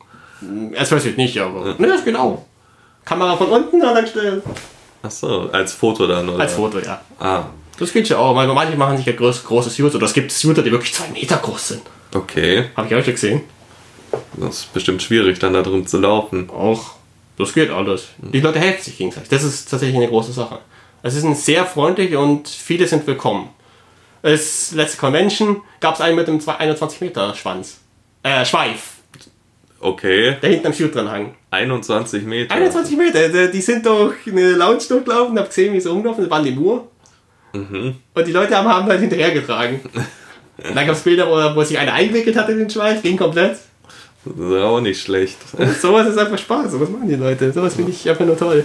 [0.72, 1.74] Es passiert nicht, aber.
[1.78, 2.44] Ne, das geht auch.
[3.04, 4.42] Kamera von unten und dann
[5.10, 5.32] stellen.
[5.32, 6.40] Achso, als Foto dann, oder?
[6.40, 7.00] Als Foto, ja.
[7.18, 7.44] Ah,
[7.78, 8.34] Das geht ja auch.
[8.34, 9.94] weil Manche machen sich ja groß, große Suits.
[9.94, 11.82] Oder es gibt Suiter, die wirklich zwei Meter groß sind.
[12.14, 12.66] okay.
[12.76, 13.40] Habe ich auch schon gesehen.
[14.36, 16.48] Das ist bestimmt schwierig, dann da drum zu laufen.
[16.50, 16.94] Auch.
[17.36, 18.08] Das geht alles.
[18.18, 19.28] Die Leute helfen sich gegenseitig.
[19.28, 20.60] Das ist tatsächlich eine große Sache.
[21.02, 23.48] Es ist ein sehr freundlich und viele sind willkommen.
[24.22, 27.78] Das letzte Convention gab es einen mit einem 21 Meter Schwanz.
[28.22, 28.93] Äh, Schweif.
[29.84, 31.34] Okay, Der hinten am Shoot dran hang.
[31.50, 32.54] 21 Meter.
[32.54, 33.48] 21 Meter.
[33.48, 36.24] Die- sind durch eine Lounge durchgelaufen, hab gesehen, wie sie rumlaufen.
[36.24, 36.88] Das waren die nur.
[37.52, 37.94] Mhm.
[38.14, 39.80] Und die Leute haben, haben halt hinterhergetragen.
[39.82, 40.04] Und
[40.74, 43.58] dann gab es Bilder, wo, wo sich einer eingewickelt hat in den Schweif, ging komplett.
[44.24, 45.36] Das ist auch nicht schlecht.
[45.52, 46.72] Und sowas ist einfach Spaß.
[46.72, 47.52] Sowas machen die Leute.
[47.52, 48.64] Sowas finde ich einfach nur toll.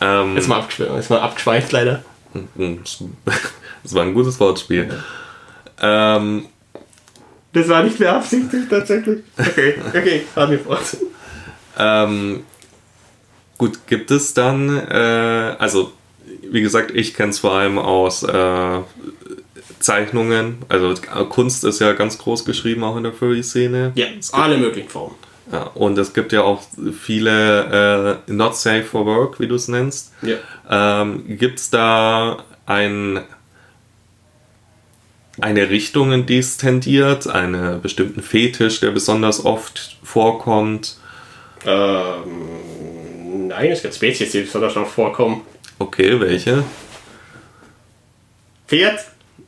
[0.00, 2.02] Ähm, Jetzt mal, abgeschweift, jetzt mal abgeschweift leider.
[3.84, 4.88] das war ein gutes Wortspiel.
[5.80, 6.46] Ähm,
[7.52, 9.20] Das war nicht beabsichtigt tatsächlich.
[9.38, 10.96] Okay, okay, fahren wir fort.
[11.78, 12.44] Ähm,
[13.58, 15.92] gut, gibt es dann, äh, also
[16.50, 18.78] wie gesagt, ich kenne es vor allem aus äh,
[19.80, 20.58] Zeichnungen.
[20.68, 20.94] Also
[21.28, 23.92] Kunst ist ja ganz groß geschrieben, auch in der Furry-Szene.
[23.94, 25.16] Ja, alle möglichen Formen.
[25.50, 26.62] Ja, und es gibt ja auch
[26.98, 30.12] viele äh, Not Safe for Work, wie du es nennst.
[30.22, 30.36] Ja.
[31.02, 33.20] Ähm, gibt es da ein,
[35.42, 37.26] eine Richtung, in die es tendiert?
[37.26, 40.96] Einen bestimmten Fetisch, der besonders oft vorkommt?
[41.66, 45.42] Ähm, nein, es gibt Spezies, die besonders noch vorkommen.
[45.78, 46.64] Okay, welche?
[48.66, 49.00] Pferd,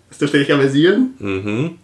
[0.08, 1.14] das dürfte dich amüsieren.
[1.18, 1.78] Mhm.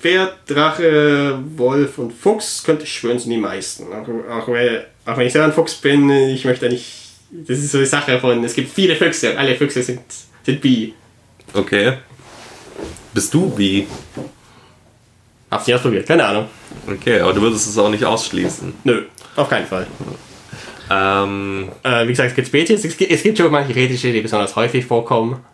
[0.00, 3.84] Pferd, Drache, Wolf und Fuchs könnte ich schwören, sind die meisten.
[3.92, 7.00] Auch, auch, wenn, auch wenn ich selber ein Fuchs bin, ich möchte nicht.
[7.30, 10.02] Das ist so die Sache von, es gibt viele Füchse und alle Füchse sind,
[10.44, 10.92] sind bi.
[11.52, 11.94] Okay.
[13.14, 13.86] Bist du wie?
[15.50, 16.46] Hab's nicht ausprobiert, keine Ahnung.
[16.86, 18.74] Okay, aber du würdest es auch nicht ausschließen.
[18.84, 19.04] Nö,
[19.36, 19.86] auf keinen Fall.
[20.90, 24.20] Ähm, Äh, wie gesagt, es gibt Spezies, es gibt, es gibt schon manche Retische, die
[24.20, 25.44] besonders häufig vorkommen.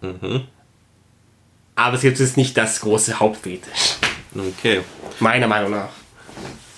[1.76, 3.96] Aber es gibt jetzt nicht das große Hauptfetisch.
[4.36, 4.80] okay.
[5.20, 5.88] Meiner Meinung nach.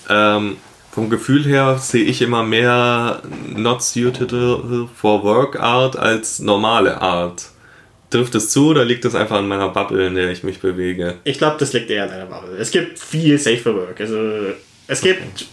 [0.08, 0.56] Ähm,
[0.90, 7.51] vom Gefühl her sehe ich immer mehr not suitable for work Art als normale Art.
[8.12, 11.16] Trifft es zu oder liegt es einfach an meiner Bubble, in der ich mich bewege?
[11.24, 12.56] Ich glaube, das liegt eher an einer Bubble.
[12.58, 14.00] Es gibt viel Safer Work.
[14.00, 14.52] Also,
[14.86, 15.46] es gibt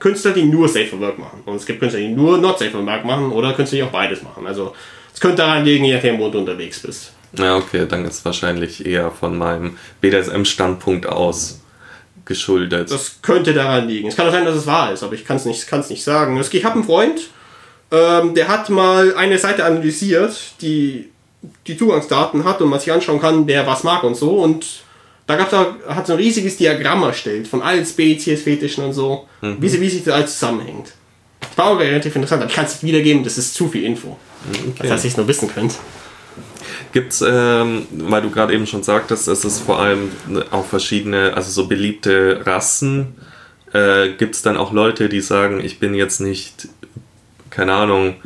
[0.00, 1.42] Künstler, die nur Safer Work machen.
[1.44, 4.22] Und es gibt Künstler, die nur Not Safer Work machen oder Künstler, die auch beides
[4.22, 4.46] machen.
[4.46, 4.74] Also,
[5.14, 7.12] es könnte daran liegen, je nachdem, wo du unterwegs bist.
[7.38, 11.60] Ja, okay, dann ist es wahrscheinlich eher von meinem BDSM-Standpunkt aus
[12.24, 12.90] geschuldet.
[12.90, 14.08] Das könnte daran liegen.
[14.08, 16.02] Es kann auch sein, dass es wahr ist, aber ich kann es nicht, kann's nicht
[16.02, 16.40] sagen.
[16.50, 17.20] Ich habe einen Freund,
[17.90, 21.10] ähm, der hat mal eine Seite analysiert, die
[21.66, 24.38] die Zugangsdaten hat und man sich anschauen kann, wer was mag und so.
[24.38, 24.66] Und
[25.26, 29.26] da gab's da, hat so ein riesiges Diagramm erstellt von allen Spezies, Fetischen und so,
[29.40, 30.92] wie, sie, wie sich das alles zusammenhängt.
[31.40, 33.84] Das war auch relativ interessant, aber ich kann es nicht wiedergeben, das ist zu viel
[33.84, 34.16] Info.
[34.70, 34.88] Okay.
[34.88, 35.74] Dass ich es nur wissen könnt.
[36.92, 40.10] Gibt's, ähm, weil du gerade eben schon sagtest, es ist vor allem
[40.50, 43.14] auch verschiedene, also so beliebte Rassen.
[43.72, 46.68] Äh, Gibt es dann auch Leute, die sagen, ich bin jetzt nicht,
[47.54, 48.16] keine Ahnung,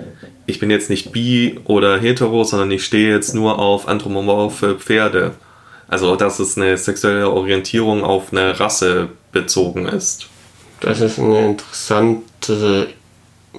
[0.47, 5.35] ich bin jetzt nicht bi oder hetero, sondern ich stehe jetzt nur auf anthropomorphe Pferde.
[5.87, 10.29] Also, dass es eine sexuelle Orientierung auf eine Rasse bezogen ist.
[10.81, 12.89] Das ist eine interessante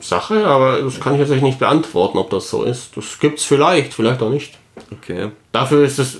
[0.01, 2.95] Sache, aber das kann ich jetzt nicht beantworten, ob das so ist.
[2.95, 4.57] Das gibt's vielleicht, vielleicht auch nicht.
[4.91, 5.29] Okay.
[5.51, 6.19] Dafür ist es,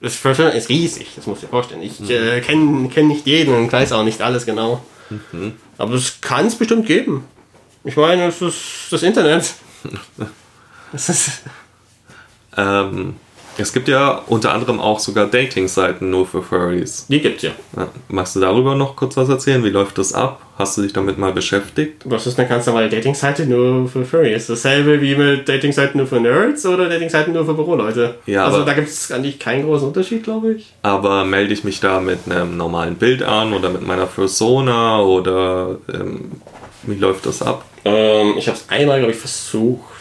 [0.00, 1.82] das First ist riesig, das muss ich dir vorstellen.
[1.82, 4.84] Ich äh, kenne kenn nicht jeden und weiß auch nicht alles genau.
[5.78, 7.24] Aber es kann es bestimmt geben.
[7.84, 8.56] Ich meine, es ist
[8.90, 9.52] das Internet.
[10.96, 11.42] Es ist,
[12.56, 13.16] Ähm,
[13.56, 17.06] Es gibt ja unter anderem auch sogar Dating-Seiten nur für Furries.
[17.08, 17.50] Die gibt's ja.
[17.76, 17.88] Ja.
[18.08, 19.62] Magst du darüber noch kurz was erzählen?
[19.64, 20.40] Wie läuft das ab?
[20.56, 22.02] Hast du dich damit mal beschäftigt?
[22.04, 24.46] Was ist eine ganz normale Dating-Seite nur für Furries?
[24.46, 28.14] Dasselbe wie mit Dating-Seiten nur für Nerds oder Dating-Seiten nur für Büroleute?
[28.26, 30.72] Ja, also da gibt es eigentlich keinen großen Unterschied, glaube ich.
[30.82, 35.76] Aber melde ich mich da mit einem normalen Bild an oder mit meiner Persona oder
[35.92, 36.30] ähm,
[36.84, 37.64] wie läuft das ab?
[37.84, 39.92] Ähm, ich habe es einmal, glaube ich, versucht.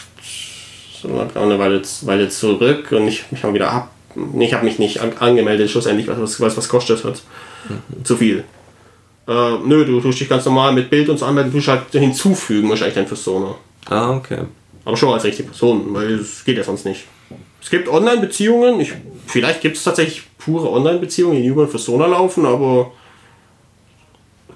[1.01, 3.91] So eine Weile, Weile zurück und ich mich mal wieder ab.
[4.39, 7.21] Ich habe mich nicht an, angemeldet, schlussendlich, was was, was, was kostet hat.
[8.03, 8.43] Zu viel.
[9.27, 11.91] Äh, nö, du tust dich ganz normal mit Bild und so anmelden, du tust halt
[11.91, 13.55] hinzufügen, wahrscheinlich dein Persona.
[13.89, 14.39] Ah, okay.
[14.85, 17.05] Aber schon als richtige Person, weil es geht ja sonst nicht.
[17.61, 18.93] Es gibt Online-Beziehungen, ich,
[19.25, 22.91] vielleicht gibt es tatsächlich pure Online-Beziehungen, die über Persona laufen, aber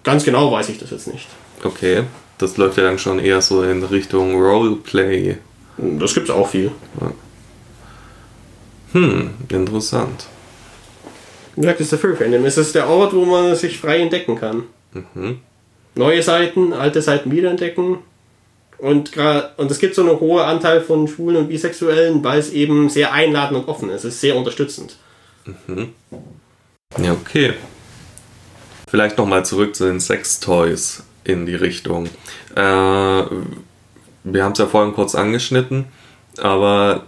[0.04, 1.28] ganz genau weiß ich das jetzt nicht.
[1.64, 2.04] Okay.
[2.38, 5.38] Das läuft ja dann schon eher so in Richtung Roleplay.
[5.78, 6.72] Das gibt es auch viel.
[8.94, 10.28] Hm, interessant.
[11.56, 12.46] Wie gesagt, das ist der Fandom.
[12.46, 14.64] Es ist der Ort, wo man sich frei entdecken kann.
[15.96, 17.98] Neue Seiten, alte Seiten wiederentdecken.
[18.78, 19.18] Und,
[19.58, 23.12] und es gibt so einen hohen Anteil von Schwulen und Bisexuellen, weil es eben sehr
[23.12, 24.04] einladend und offen ist.
[24.04, 24.98] Es ist sehr unterstützend.
[27.02, 27.54] Ja, okay.
[28.88, 32.06] Vielleicht nochmal zurück zu den Sextoys in die Richtung.
[32.56, 35.86] Äh, wir haben es ja vorhin kurz angeschnitten,
[36.38, 37.04] aber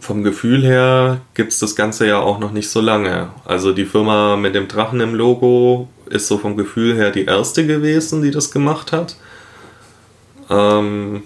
[0.00, 3.30] vom Gefühl her gibt es das Ganze ja auch noch nicht so lange.
[3.44, 7.66] Also die Firma mit dem Drachen im Logo ist so vom Gefühl her die erste
[7.66, 9.16] gewesen, die das gemacht hat.
[10.50, 11.22] Ähm,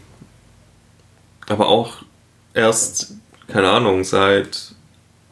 [1.48, 2.02] aber auch
[2.54, 3.14] erst,
[3.48, 4.67] keine Ahnung, seit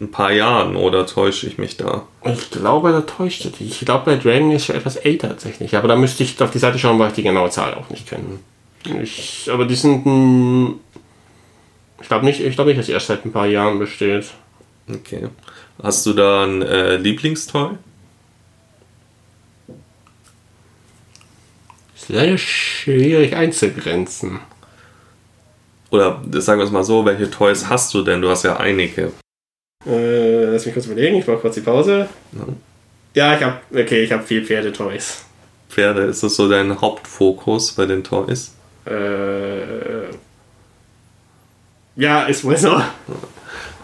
[0.00, 2.06] ein paar Jahren oder täusche ich mich da?
[2.24, 3.80] Ich glaube, da täuscht er dich.
[3.80, 5.74] Ich glaube, bei Dragon ist schon etwas älter tatsächlich.
[5.76, 8.06] Aber da müsste ich auf die Seite schauen, weil ich die genaue Zahl auch nicht
[8.06, 8.38] kenne.
[9.02, 10.78] Ich, aber die sind.
[12.00, 14.26] Ich glaube nicht, ich glaube nicht, dass sie erst seit ein paar Jahren besteht.
[14.88, 15.28] Okay.
[15.82, 17.70] Hast du da ein äh, Lieblingstoy?
[21.96, 24.40] Ist leider schwierig einzugrenzen.
[25.90, 28.20] Oder sagen wir es mal so, welche Toys hast du denn?
[28.20, 29.12] Du hast ja einige.
[29.86, 32.08] Äh, lass mich kurz überlegen, ich brauche kurz die Pause.
[33.14, 33.60] Ja, ich habe.
[33.72, 35.24] Okay, ich habe viel Pferdetoys.
[35.68, 38.54] Pferde, ist das so dein Hauptfokus bei den Toys?
[38.86, 40.06] Äh.
[41.96, 42.80] Ja, ist wohl so.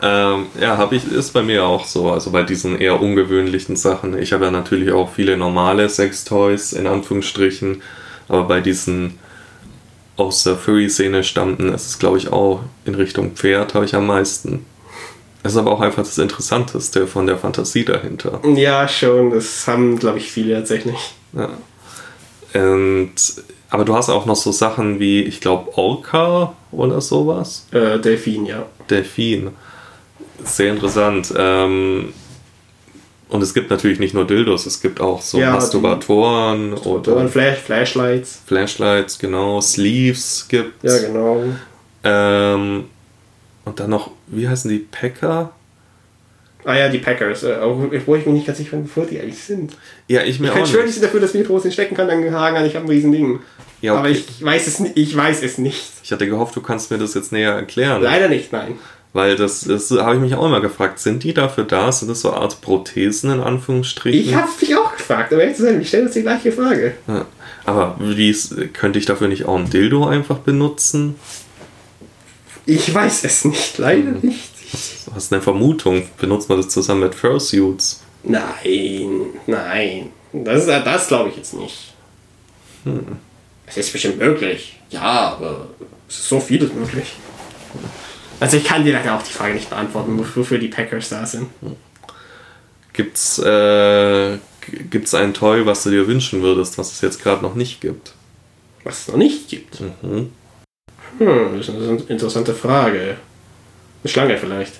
[0.02, 2.10] Ähm, ja, habe ich, ist bei mir auch so.
[2.10, 4.18] Also bei diesen eher ungewöhnlichen Sachen.
[4.18, 7.82] Ich habe ja natürlich auch viele normale Sextoys, in Anführungsstrichen.
[8.28, 9.18] Aber bei diesen
[10.16, 14.06] aus der Furry-Szene stammenden ist es, glaube ich, auch in Richtung Pferd habe ich am
[14.06, 14.66] meisten.
[15.42, 18.40] Es ist aber auch einfach das Interessanteste von der Fantasie dahinter.
[18.54, 19.30] Ja, schon.
[19.30, 21.14] Das haben, glaube ich, viele tatsächlich.
[21.32, 21.50] Ja.
[22.54, 23.14] Und,
[23.70, 27.66] aber du hast auch noch so Sachen wie, ich glaube, Orca oder sowas.
[27.72, 28.66] Äh, Delfin, ja.
[28.88, 29.50] Delfin.
[30.44, 31.32] Sehr interessant.
[31.36, 32.12] Ähm,
[33.32, 37.60] und es gibt natürlich nicht nur Dildos, es gibt auch so Ja, Masturbatoren oder Flash,
[37.60, 38.42] Flashlights.
[38.46, 41.42] Flashlights, genau, Sleeves gibt Ja, genau.
[42.04, 42.84] ähm,
[43.64, 45.52] Und dann noch, wie heißen die, Packer?
[46.64, 47.42] Ah ja, die Packers.
[47.42, 49.72] Äh, obwohl ich mir nicht ganz sicher bin, wofür die eigentlich sind.
[50.08, 51.02] Ja, ich mir Ich auch schwören, die nicht.
[51.02, 53.40] dafür, dass Mikros nicht stecken kann, dann hagen an, ich habe ein riesen Ding.
[53.80, 54.12] Ja, Aber okay.
[54.12, 54.96] ich weiß es nicht.
[54.96, 55.90] Ich weiß es nicht.
[56.04, 58.00] Ich hatte gehofft, du kannst mir das jetzt näher erklären.
[58.02, 58.74] Leider nicht, nein.
[59.12, 60.98] Weil das, das habe ich mich auch immer gefragt.
[61.00, 61.90] Sind die dafür da?
[61.92, 64.30] Sind das so eine Art Prothesen in Anführungsstrichen?
[64.30, 66.94] Ich habe mich auch gefragt, aber ehrlich zu sein, ich stelle uns die gleiche Frage.
[67.08, 67.26] Ja.
[67.64, 68.34] Aber wie
[68.72, 71.16] könnte ich dafür nicht auch ein Dildo einfach benutzen?
[72.66, 74.50] Ich weiß es nicht, leider nicht.
[75.06, 76.04] Du hast eine Vermutung.
[76.18, 78.02] Benutzt man das zusammen mit Fursuits?
[78.22, 80.10] Nein, nein.
[80.32, 81.92] Das, das glaube ich jetzt nicht.
[83.66, 84.78] Es ist bestimmt möglich.
[84.90, 85.68] Ja, aber
[86.08, 87.12] es ist so vieles möglich.
[88.40, 91.48] Also ich kann dir leider auch die Frage nicht beantworten, wofür die Packers da sind.
[92.92, 94.38] Gibt's, äh,
[94.90, 98.12] gibt's ein Toy, was du dir wünschen würdest, was es jetzt gerade noch nicht gibt?
[98.84, 99.80] Was es noch nicht gibt.
[99.80, 100.32] Mhm.
[101.18, 103.16] Hm, das ist eine interessante Frage.
[104.02, 104.74] Eine Schlange vielleicht.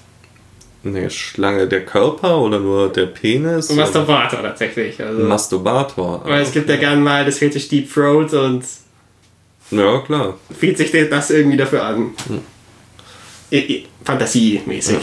[0.84, 3.70] Eine Schlange der Körper oder nur der Penis?
[3.70, 5.00] Ein oder- Masturbator tatsächlich.
[5.00, 6.22] Ein Also, Masturbator.
[6.24, 8.64] weil es gibt ja gern mal das Fetisch Deep Throat und
[9.70, 10.36] Ja, klar.
[10.58, 12.10] fühlt sich das irgendwie dafür an.
[13.52, 14.98] I- Fantasiemäßig.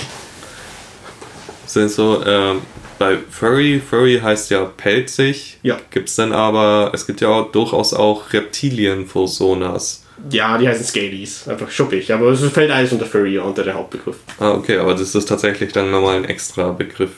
[1.65, 2.61] Sind so, ähm,
[2.97, 5.59] bei Furry, Furry heißt ja pelzig.
[5.63, 5.77] Ja.
[5.91, 10.03] Gibt's dann aber, es gibt ja auch durchaus auch Reptilien-Fursonas.
[10.31, 11.47] Ja, die heißen Scalies.
[11.47, 12.11] Einfach schuppig.
[12.13, 14.17] Aber es fällt alles unter Furry, unter den Hauptbegriff.
[14.39, 17.11] Ah, okay, aber das ist tatsächlich dann nochmal ein extra Begriff.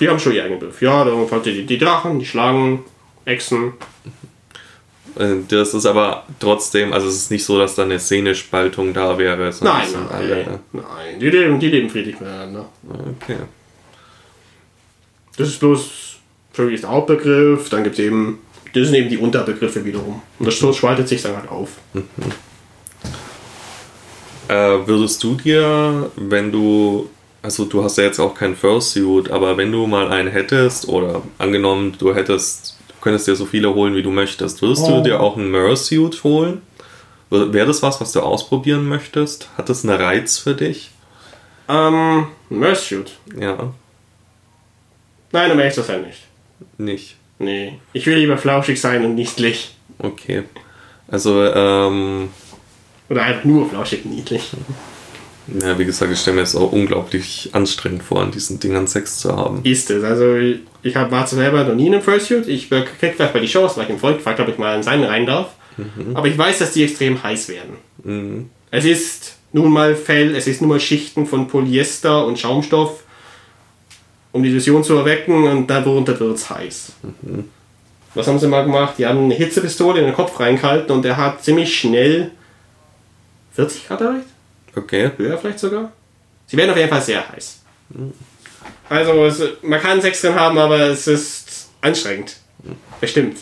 [0.00, 0.80] Die haben schon ihren eigenen Begriff.
[0.82, 2.80] Ja, da kommt die, die Drachen, die Schlangen,
[3.24, 3.72] Echsen.
[5.18, 9.18] Äh, Das ist aber trotzdem, also es ist nicht so, dass da eine Szenespaltung da
[9.18, 9.52] wäre.
[9.60, 10.84] Nein, nein, alle- nein.
[11.20, 12.66] Die leben, die leben friedlich miteinander.
[13.22, 13.36] Okay.
[15.36, 15.90] Das ist bloß
[16.52, 18.40] Furry ist der Hauptbegriff, dann gibt es eben,
[18.72, 20.22] das sind eben die Unterbegriffe wiederum.
[20.38, 21.70] Und das so spaltet sich dann halt auf.
[24.48, 27.10] Äh, würdest du dir, wenn du,
[27.42, 31.22] also du hast ja jetzt auch keinen Fursuit, aber wenn du mal einen hättest oder
[31.36, 34.96] angenommen, du hättest, du könntest dir so viele holen, wie du möchtest, würdest Oh.
[34.98, 36.62] du dir auch einen Mersuit holen?
[37.30, 39.50] Wäre das was, was du ausprobieren möchtest?
[39.58, 40.90] Hat das einen Reiz für dich?
[41.68, 43.12] Ähm, Mersuit.
[43.38, 43.70] Ja,
[45.30, 46.22] Nein, um ehrlich zu sein nicht.
[46.78, 47.16] nicht.
[47.38, 47.78] Nee.
[47.92, 49.74] Ich will lieber flauschig sein und niedlich.
[49.98, 50.44] Okay.
[51.06, 52.28] Also, ähm,
[53.08, 54.50] Oder einfach nur flauschig und niedlich.
[55.62, 59.18] ja, wie gesagt, ich stelle mir es auch unglaublich anstrengend vor, an diesen Dingern Sex
[59.18, 59.60] zu haben.
[59.64, 60.04] Ist es.
[60.04, 60.36] Also,
[60.82, 62.46] ich hab, war selber noch nie in einem Fursuit.
[62.48, 64.76] Ich krieg vielleicht mal die Chance, weil ich im Volk gefragt habe, ob ich mal
[64.76, 65.54] in seinen rein darf.
[66.14, 68.50] Aber ich weiß, dass die extrem heiß werden.
[68.72, 73.04] Es ist nun mal Fell, es ist nun mal Schichten von Polyester und Schaumstoff,
[74.38, 76.92] um die Illusion zu erwecken und darunter wird es heiß.
[78.14, 78.94] Was haben sie mal gemacht?
[78.98, 82.30] Die haben eine Hitzepistole in den Kopf reingehalten und der hat ziemlich schnell
[83.54, 84.26] 40 Grad erreicht?
[84.76, 85.10] Okay.
[85.16, 85.92] Höher vielleicht sogar?
[86.46, 87.62] Sie werden auf jeden Fall sehr heiß.
[88.88, 92.36] Also es, man kann Sex drin haben, aber es ist anstrengend.
[93.00, 93.38] Bestimmt.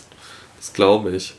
[0.56, 1.35] Das glaube ich.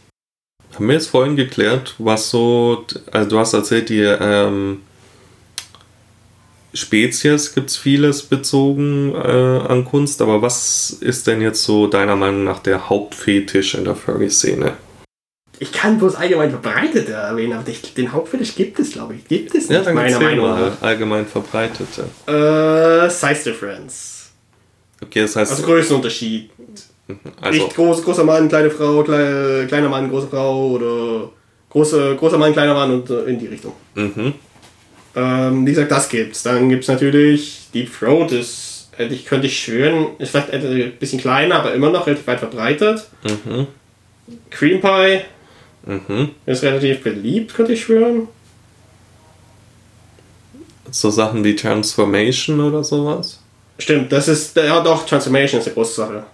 [0.76, 4.84] Haben wir jetzt vorhin geklärt, was so, also du hast erzählt, die ähm,
[6.78, 12.16] Spezies gibt es vieles bezogen äh, an Kunst, aber was ist denn jetzt so deiner
[12.16, 14.74] Meinung nach der Hauptfetisch in der Furry-Szene?
[15.60, 17.64] Ich kann bloß allgemein verbreitet erwähnen, aber
[17.98, 19.28] den Hauptfetisch gibt es, glaube ich.
[19.28, 20.82] Gibt es nicht, meiner erzähl Meinung mal, nach.
[20.82, 22.04] allgemein verbreitete.
[22.28, 24.30] Äh, Size Difference.
[25.02, 26.52] Okay, das heißt, Also Größenunterschied.
[27.42, 31.32] also, Nicht groß, großer Mann, kleine Frau, klei, kleiner Mann, große Frau oder
[31.70, 33.74] große, großer Mann, kleiner Mann und äh, in die Richtung.
[33.96, 34.34] mhm,
[35.18, 36.44] Ähm, wie gesagt, das gibt's.
[36.44, 41.20] Dann gibt's natürlich Deep Throat, das hätte ich, könnte ich schwören, ist vielleicht ein bisschen
[41.20, 43.08] kleiner, aber immer noch relativ weit verbreitet.
[43.24, 43.66] mhm,
[44.52, 45.22] Cream Pie
[45.86, 46.30] mhm.
[46.46, 48.28] ist relativ beliebt, könnte ich schwören.
[50.92, 53.42] So Sachen wie Transformation oder sowas?
[53.80, 56.26] Stimmt, das ist, ja doch, Transformation ist eine große Sache.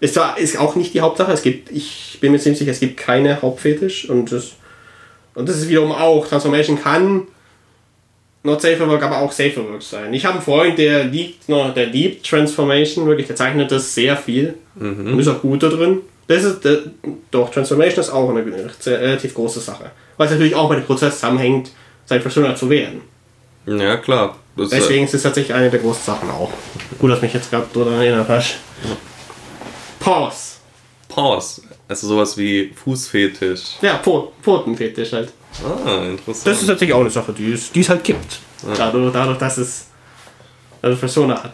[0.00, 2.80] Ist, zwar, ist auch nicht die Hauptsache, es gibt, ich bin mir ziemlich sicher, es
[2.80, 4.52] gibt keine Hauptfetisch und das,
[5.34, 7.28] und das ist wiederum auch, Transformation kann
[8.46, 10.12] not safer work, aber auch safer work sein.
[10.14, 14.16] Ich habe einen Freund, der liebt, noch, der liebt Transformation, wirklich, der zeichnet das sehr
[14.16, 16.00] viel und ist auch gut da drin.
[16.28, 16.78] Das ist, äh,
[17.30, 19.90] doch, Transformation ist auch eine, eine relativ große Sache.
[20.16, 21.70] Weil es natürlich auch mit dem Prozess zusammenhängt,
[22.04, 23.02] sein Persona zu werden.
[23.66, 24.36] Ja, klar.
[24.56, 26.50] Das, äh, Deswegen ist es tatsächlich eine der großen Sachen auch.
[26.98, 28.56] Gut, dass mich jetzt gerade dran erinnert hast.
[30.00, 30.56] Pause.
[31.08, 31.62] Pause.
[31.88, 33.76] Also sowas wie Fußfetisch.
[33.82, 35.32] Ja, Po- Pfotenfetisch halt.
[35.64, 36.46] Ah, interessant.
[36.46, 38.40] Das ist tatsächlich auch eine Sache, die es, die es halt gibt.
[38.76, 39.86] Dadurch, dadurch, dass es
[40.82, 41.52] eine Persona hat.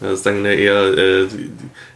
[0.00, 1.26] Das ist dann eher äh,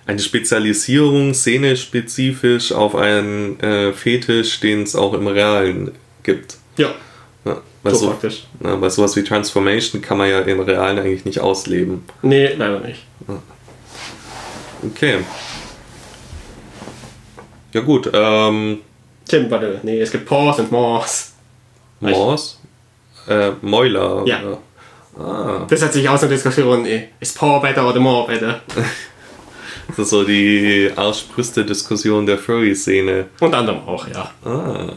[0.06, 5.90] eine Spezialisierung, szenespezifisch auf einen äh, Fetisch, den es auch im Realen
[6.22, 6.56] gibt.
[6.76, 6.92] Ja,
[7.46, 8.44] Ja, weil, so praktisch.
[8.62, 12.04] ja, weil sowas wie Transformation kann man ja im Realen eigentlich nicht ausleben.
[12.22, 13.04] Nee, leider nicht.
[14.82, 15.20] Okay.
[17.72, 18.80] Ja gut, ähm,
[19.26, 21.28] Tim, warte, nee, es gibt Pause und Morse.
[22.12, 22.56] Morse?
[23.28, 24.22] Äh, Mäuler.
[24.26, 24.42] Ja.
[24.42, 24.58] oder-
[25.16, 28.60] Ah, Das hat sich aus einer Diskussion, eh, ist Paw better oder More better?
[29.88, 33.26] das ist so die Arschbrüste-Diskussion der Furry-Szene.
[33.38, 34.30] Unter anderem auch, ja.
[34.44, 34.92] Ah.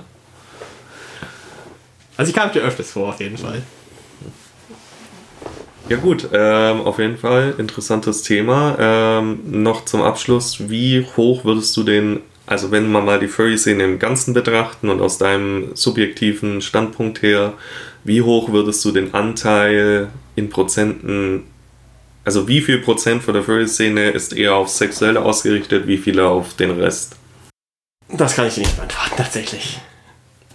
[2.18, 3.62] Also ich kam dir öfters vor, auf jeden Fall.
[5.88, 8.76] Ja gut, ähm, auf jeden Fall interessantes Thema.
[8.80, 13.84] Ähm, noch zum Abschluss, wie hoch würdest du den, also wenn wir mal die Furry-Szene
[13.84, 17.54] im Ganzen betrachten und aus deinem subjektiven Standpunkt her,
[18.06, 20.08] wie hoch würdest du den Anteil
[20.38, 21.44] in Prozenten,
[22.24, 26.54] also wie viel Prozent von der Furry-Szene ist eher auf sexuell ausgerichtet, wie viele auf
[26.54, 27.18] den Rest?
[28.10, 29.82] Das kann ich dir nicht beantworten, tatsächlich.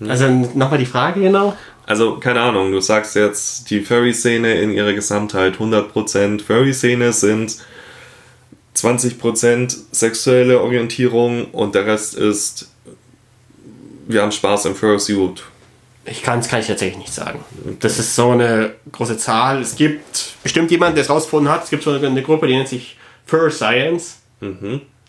[0.09, 1.57] Also nochmal die Frage genau.
[1.85, 7.59] Also, keine Ahnung, du sagst jetzt, die Furry-Szene in ihrer Gesamtheit 100% Furry-Szene sind
[8.77, 12.70] 20% sexuelle Orientierung und der Rest ist,
[14.07, 15.43] wir haben Spaß im Fursuit.
[16.05, 17.45] Ich kann es kann ich tatsächlich nicht sagen.
[17.79, 19.61] Das ist so eine große Zahl.
[19.61, 21.64] Es gibt bestimmt jemanden, der es rausgefunden hat.
[21.64, 24.16] Es gibt so eine Gruppe, die nennt sich Fur Science.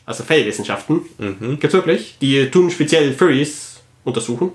[0.06, 1.02] Also Fellwissenschaften.
[1.60, 2.18] Gibt's wirklich.
[2.22, 4.52] Die tun speziell Furries untersuchen.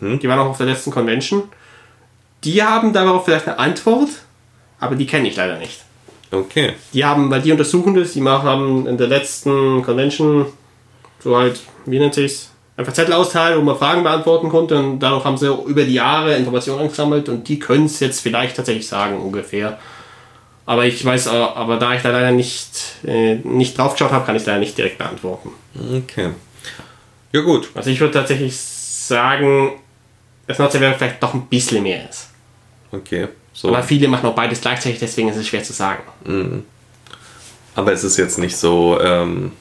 [0.00, 1.42] Die waren auch auf der letzten Convention.
[2.44, 4.08] Die haben darauf vielleicht eine Antwort,
[4.80, 5.84] aber die kenne ich leider nicht.
[6.36, 6.72] Okay.
[6.92, 10.46] Die haben, weil die untersuchen das, die machen, haben in der letzten Convention
[11.20, 12.50] so halt, wie nennt sich's?
[12.76, 16.36] einfach Zettel austeilen, wo man Fragen beantworten konnte und dadurch haben sie über die Jahre
[16.36, 19.78] Informationen gesammelt und die können es jetzt vielleicht tatsächlich sagen, ungefähr.
[20.66, 24.26] Aber ich weiß, äh, aber da ich da leider nicht, äh, nicht drauf geschaut habe,
[24.26, 25.50] kann ich es leider nicht direkt beantworten.
[25.74, 26.30] Okay.
[27.32, 27.70] Ja, gut.
[27.74, 29.72] Also ich würde tatsächlich sagen,
[30.46, 32.30] dass Nordseeware vielleicht doch ein bisschen mehr ist.
[32.90, 33.28] Okay.
[33.58, 33.68] So.
[33.68, 36.64] Aber viele machen auch beides gleichzeitig, deswegen ist es schwer zu sagen.
[37.74, 39.52] Aber es ist jetzt nicht so, ähm,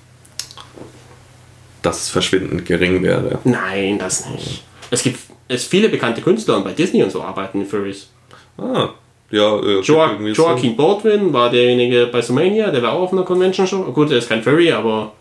[1.82, 3.40] dass es verschwindend gering wäre.
[3.46, 4.64] Nein, das nicht.
[4.92, 8.10] Es gibt es viele bekannte Künstler und bei Disney und so arbeiten in Furries.
[8.58, 8.90] Ah,
[9.32, 13.14] ja, äh, Joa irgendwie so- Joaquin Baldwin war derjenige bei Sumania, der war auch auf
[13.14, 13.94] einer Convention schon.
[13.94, 15.14] Gut, er ist kein Furry, aber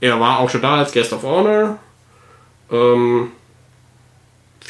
[0.00, 1.78] er war auch schon da als Guest of Honor.
[2.70, 3.32] Ähm,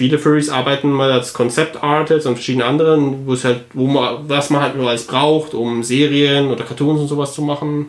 [0.01, 4.27] viele Furries arbeiten mal als Concept Artists und verschiedene anderen, wo es halt, wo man,
[4.27, 7.89] was man halt nur als braucht, um Serien oder Cartoons und sowas zu machen.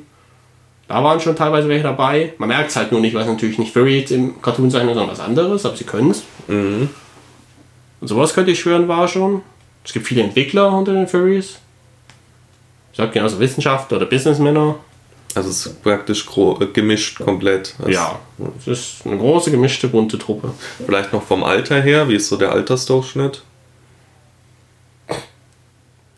[0.89, 2.34] Da waren schon teilweise welche dabei.
[2.38, 5.07] Man merkt es halt nur nicht, weil es natürlich nicht Furries im Cartoon sein, sondern
[5.07, 6.24] was anderes, aber sie können es.
[6.49, 6.89] Mhm.
[8.01, 9.41] Und sowas könnte ich schwören, war schon.
[9.86, 11.59] Es gibt viele Entwickler unter den Furries.
[12.91, 14.76] Ich sag genauso Wissenschaftler oder Businessmänner.
[15.36, 17.75] Also es ist praktisch äh, gemischt komplett.
[17.79, 18.19] Also Ja,
[18.59, 20.53] es ist eine große, gemischte, bunte Truppe.
[20.86, 23.43] Vielleicht noch vom Alter her, wie ist so der Altersdurchschnitt?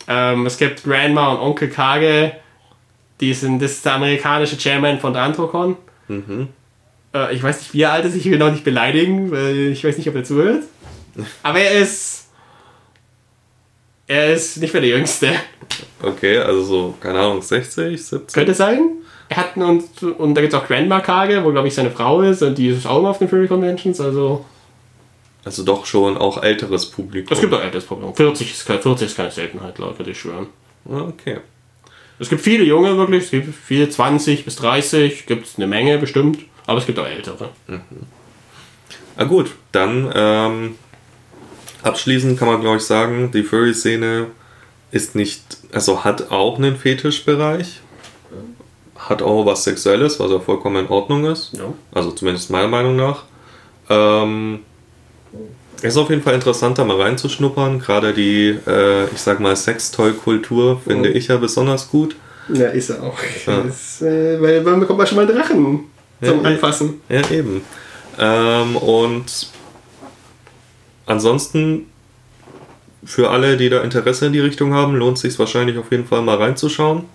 [0.08, 2.34] Ähm, es gibt Grandma und Onkel Kage.
[3.20, 5.78] Die sind, das ist der amerikanische Chairman von Antrocon.
[7.14, 8.16] Äh, ich weiß nicht, wie er alt ist.
[8.16, 10.64] Ich will auch nicht beleidigen, weil ich weiß nicht, ob er zuhört.
[11.44, 12.28] Aber er ist.
[14.06, 15.30] Er ist nicht mehr der Jüngste.
[16.02, 18.34] Okay, also so, keine Ahnung, 60, 70?
[18.34, 18.90] Könnte sein.
[19.36, 22.22] Er hat und, und da gibt es auch Grandma Kage, wo glaube ich seine Frau
[22.22, 24.00] ist und die ist auch immer auf den Furry Conventions.
[24.02, 24.46] Also
[25.46, 27.34] Also doch schon auch älteres Publikum.
[27.34, 28.14] es gibt auch älteres Problem.
[28.14, 30.48] 40 ist, ke- 40 ist keine Seltenheit, Leute, würde ich schwören.
[30.90, 31.40] Ah, Okay.
[32.20, 35.98] Es gibt viele junge wirklich, es gibt viele 20 bis 30, gibt es eine Menge
[35.98, 37.50] bestimmt, aber es gibt auch ältere.
[39.18, 40.76] Ah gut, dann ähm,
[41.82, 44.28] abschließend kann man glaube ich sagen, die Furry-Szene
[44.92, 45.42] ist nicht,
[45.74, 47.82] also hat auch einen Fetischbereich,
[49.10, 51.52] hat auch was Sexuelles, was auch vollkommen in Ordnung ist.
[51.54, 51.74] Ja.
[51.94, 53.24] Also zumindest meiner Meinung nach.
[53.90, 54.60] Ähm,
[55.82, 57.80] ist auf jeden Fall interessant, da mal reinzuschnuppern.
[57.80, 62.16] Gerade die, äh, ich sag mal, Sextoy-Kultur finde ich ja besonders gut.
[62.48, 63.18] Ja, ist er auch.
[63.46, 63.62] Ja.
[63.62, 65.86] Das, äh, weil man bekommt man schon mal Drachen
[66.22, 67.02] zum Ja, Anfassen.
[67.10, 67.62] Ja, eben.
[68.18, 69.50] Ähm, und
[71.06, 71.88] ansonsten,
[73.06, 76.06] für alle, die da Interesse in die Richtung haben, lohnt es sich wahrscheinlich auf jeden
[76.06, 77.06] Fall mal reinzuschauen.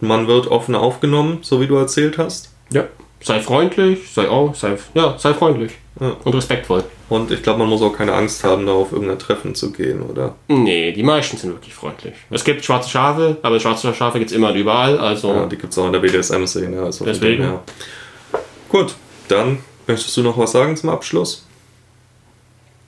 [0.00, 2.50] Man wird offen aufgenommen, so wie du erzählt hast.
[2.70, 2.84] Ja.
[3.22, 6.14] Sei freundlich, sei auch, sei, ja, sei freundlich Ja.
[6.24, 6.84] und respektvoll.
[7.08, 10.02] Und ich glaube, man muss auch keine Angst haben, da auf irgendein Treffen zu gehen,
[10.02, 10.34] oder?
[10.48, 12.14] Nee, die meisten sind wirklich freundlich.
[12.30, 14.98] Es gibt schwarze Schafe, aber schwarze Schafe gibt es immer und überall.
[14.98, 16.82] Also Ja, die gibt es auch in der BDSM-Szene.
[16.82, 17.42] Also Deswegen.
[17.44, 17.62] dem her.
[18.68, 18.94] Gut,
[19.28, 21.46] dann möchtest du noch was sagen zum Abschluss?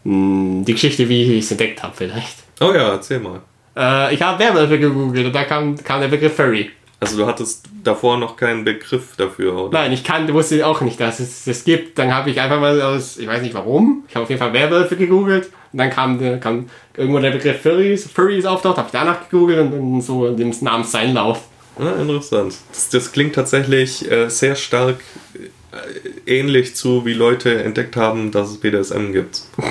[0.07, 2.37] Mh, die Geschichte, wie ich es entdeckt habe, vielleicht.
[2.61, 3.41] Oh ja, erzähl mal.
[3.77, 6.71] Äh, ich habe Werwölfe gegoogelt und da kam, kam der Begriff Furry.
[6.99, 9.79] Also du hattest davor noch keinen Begriff dafür, oder?
[9.81, 11.99] Nein, ich kannte, wusste auch nicht, dass es das gibt.
[11.99, 14.55] Dann habe ich einfach mal aus, ich weiß nicht warum, ich habe auf jeden Fall
[14.55, 18.93] Werwölfe gegoogelt und dann kam, der- kam irgendwo der Begriff Furries, Furries auftaucht, habe ich
[18.93, 21.43] danach gegoogelt und dann so in dem Namenseinlauf.
[21.79, 22.55] Ja, interessant.
[22.73, 24.97] Das, das klingt tatsächlich äh, sehr stark
[25.35, 29.43] äh, ähnlich zu, wie Leute entdeckt haben, dass es BDSM gibt.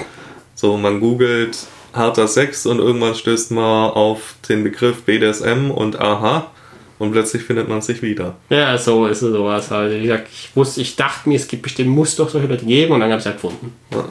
[0.56, 1.58] So, man googelt
[1.94, 6.52] harter Sex und irgendwann stößt man auf den Begriff BDSM und aha
[6.98, 8.36] und plötzlich findet man sich wieder.
[8.50, 9.72] Ja, so ist es sowas.
[9.72, 12.66] Also, wie gesagt, ich wusste, ich dachte mir, es gibt bestimmt, muss doch solche Leute
[12.66, 13.74] geben und dann habe ich es halt gefunden.
[13.92, 14.06] Ja.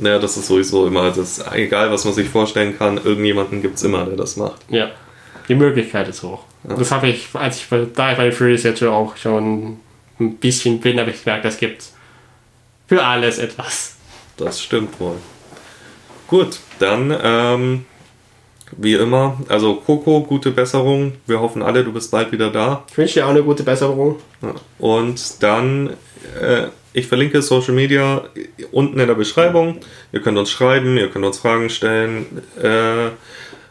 [0.00, 3.82] Naja, das ist sowieso immer, das, egal was man sich vorstellen kann, irgendjemanden gibt es
[3.82, 4.60] immer, der das macht.
[4.68, 4.92] Ja,
[5.48, 6.44] die Möglichkeit ist hoch.
[6.62, 9.78] Das habe ich, als ich bei, da ich bei jetzt schon auch schon
[10.20, 11.84] ein bisschen bin, habe ich gemerkt, es gibt
[12.86, 13.96] für alles etwas.
[14.36, 15.16] Das stimmt wohl.
[16.28, 17.84] Gut, dann ähm,
[18.76, 21.14] wie immer, also Coco, gute Besserung.
[21.26, 22.84] Wir hoffen alle, du bist bald wieder da.
[22.90, 24.16] Ich wünsche dir auch eine gute Besserung.
[24.78, 25.90] Und dann,
[26.40, 28.24] äh, ich verlinke Social Media
[28.72, 29.78] unten in der Beschreibung.
[30.12, 32.26] Ihr könnt uns schreiben, ihr könnt uns Fragen stellen,
[32.62, 33.10] äh,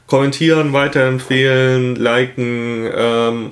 [0.07, 2.89] kommentieren, weiterempfehlen, liken.
[2.91, 3.51] Ähm,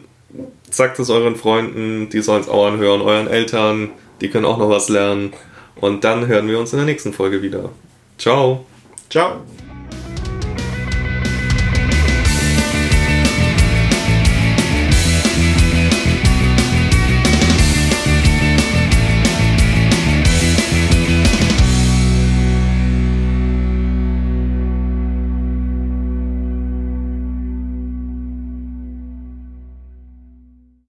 [0.72, 4.70] sagt es euren Freunden, die sollen es auch anhören, euren Eltern, die können auch noch
[4.70, 5.32] was lernen.
[5.80, 7.70] Und dann hören wir uns in der nächsten Folge wieder.
[8.18, 8.66] Ciao.
[9.10, 9.46] Ciao.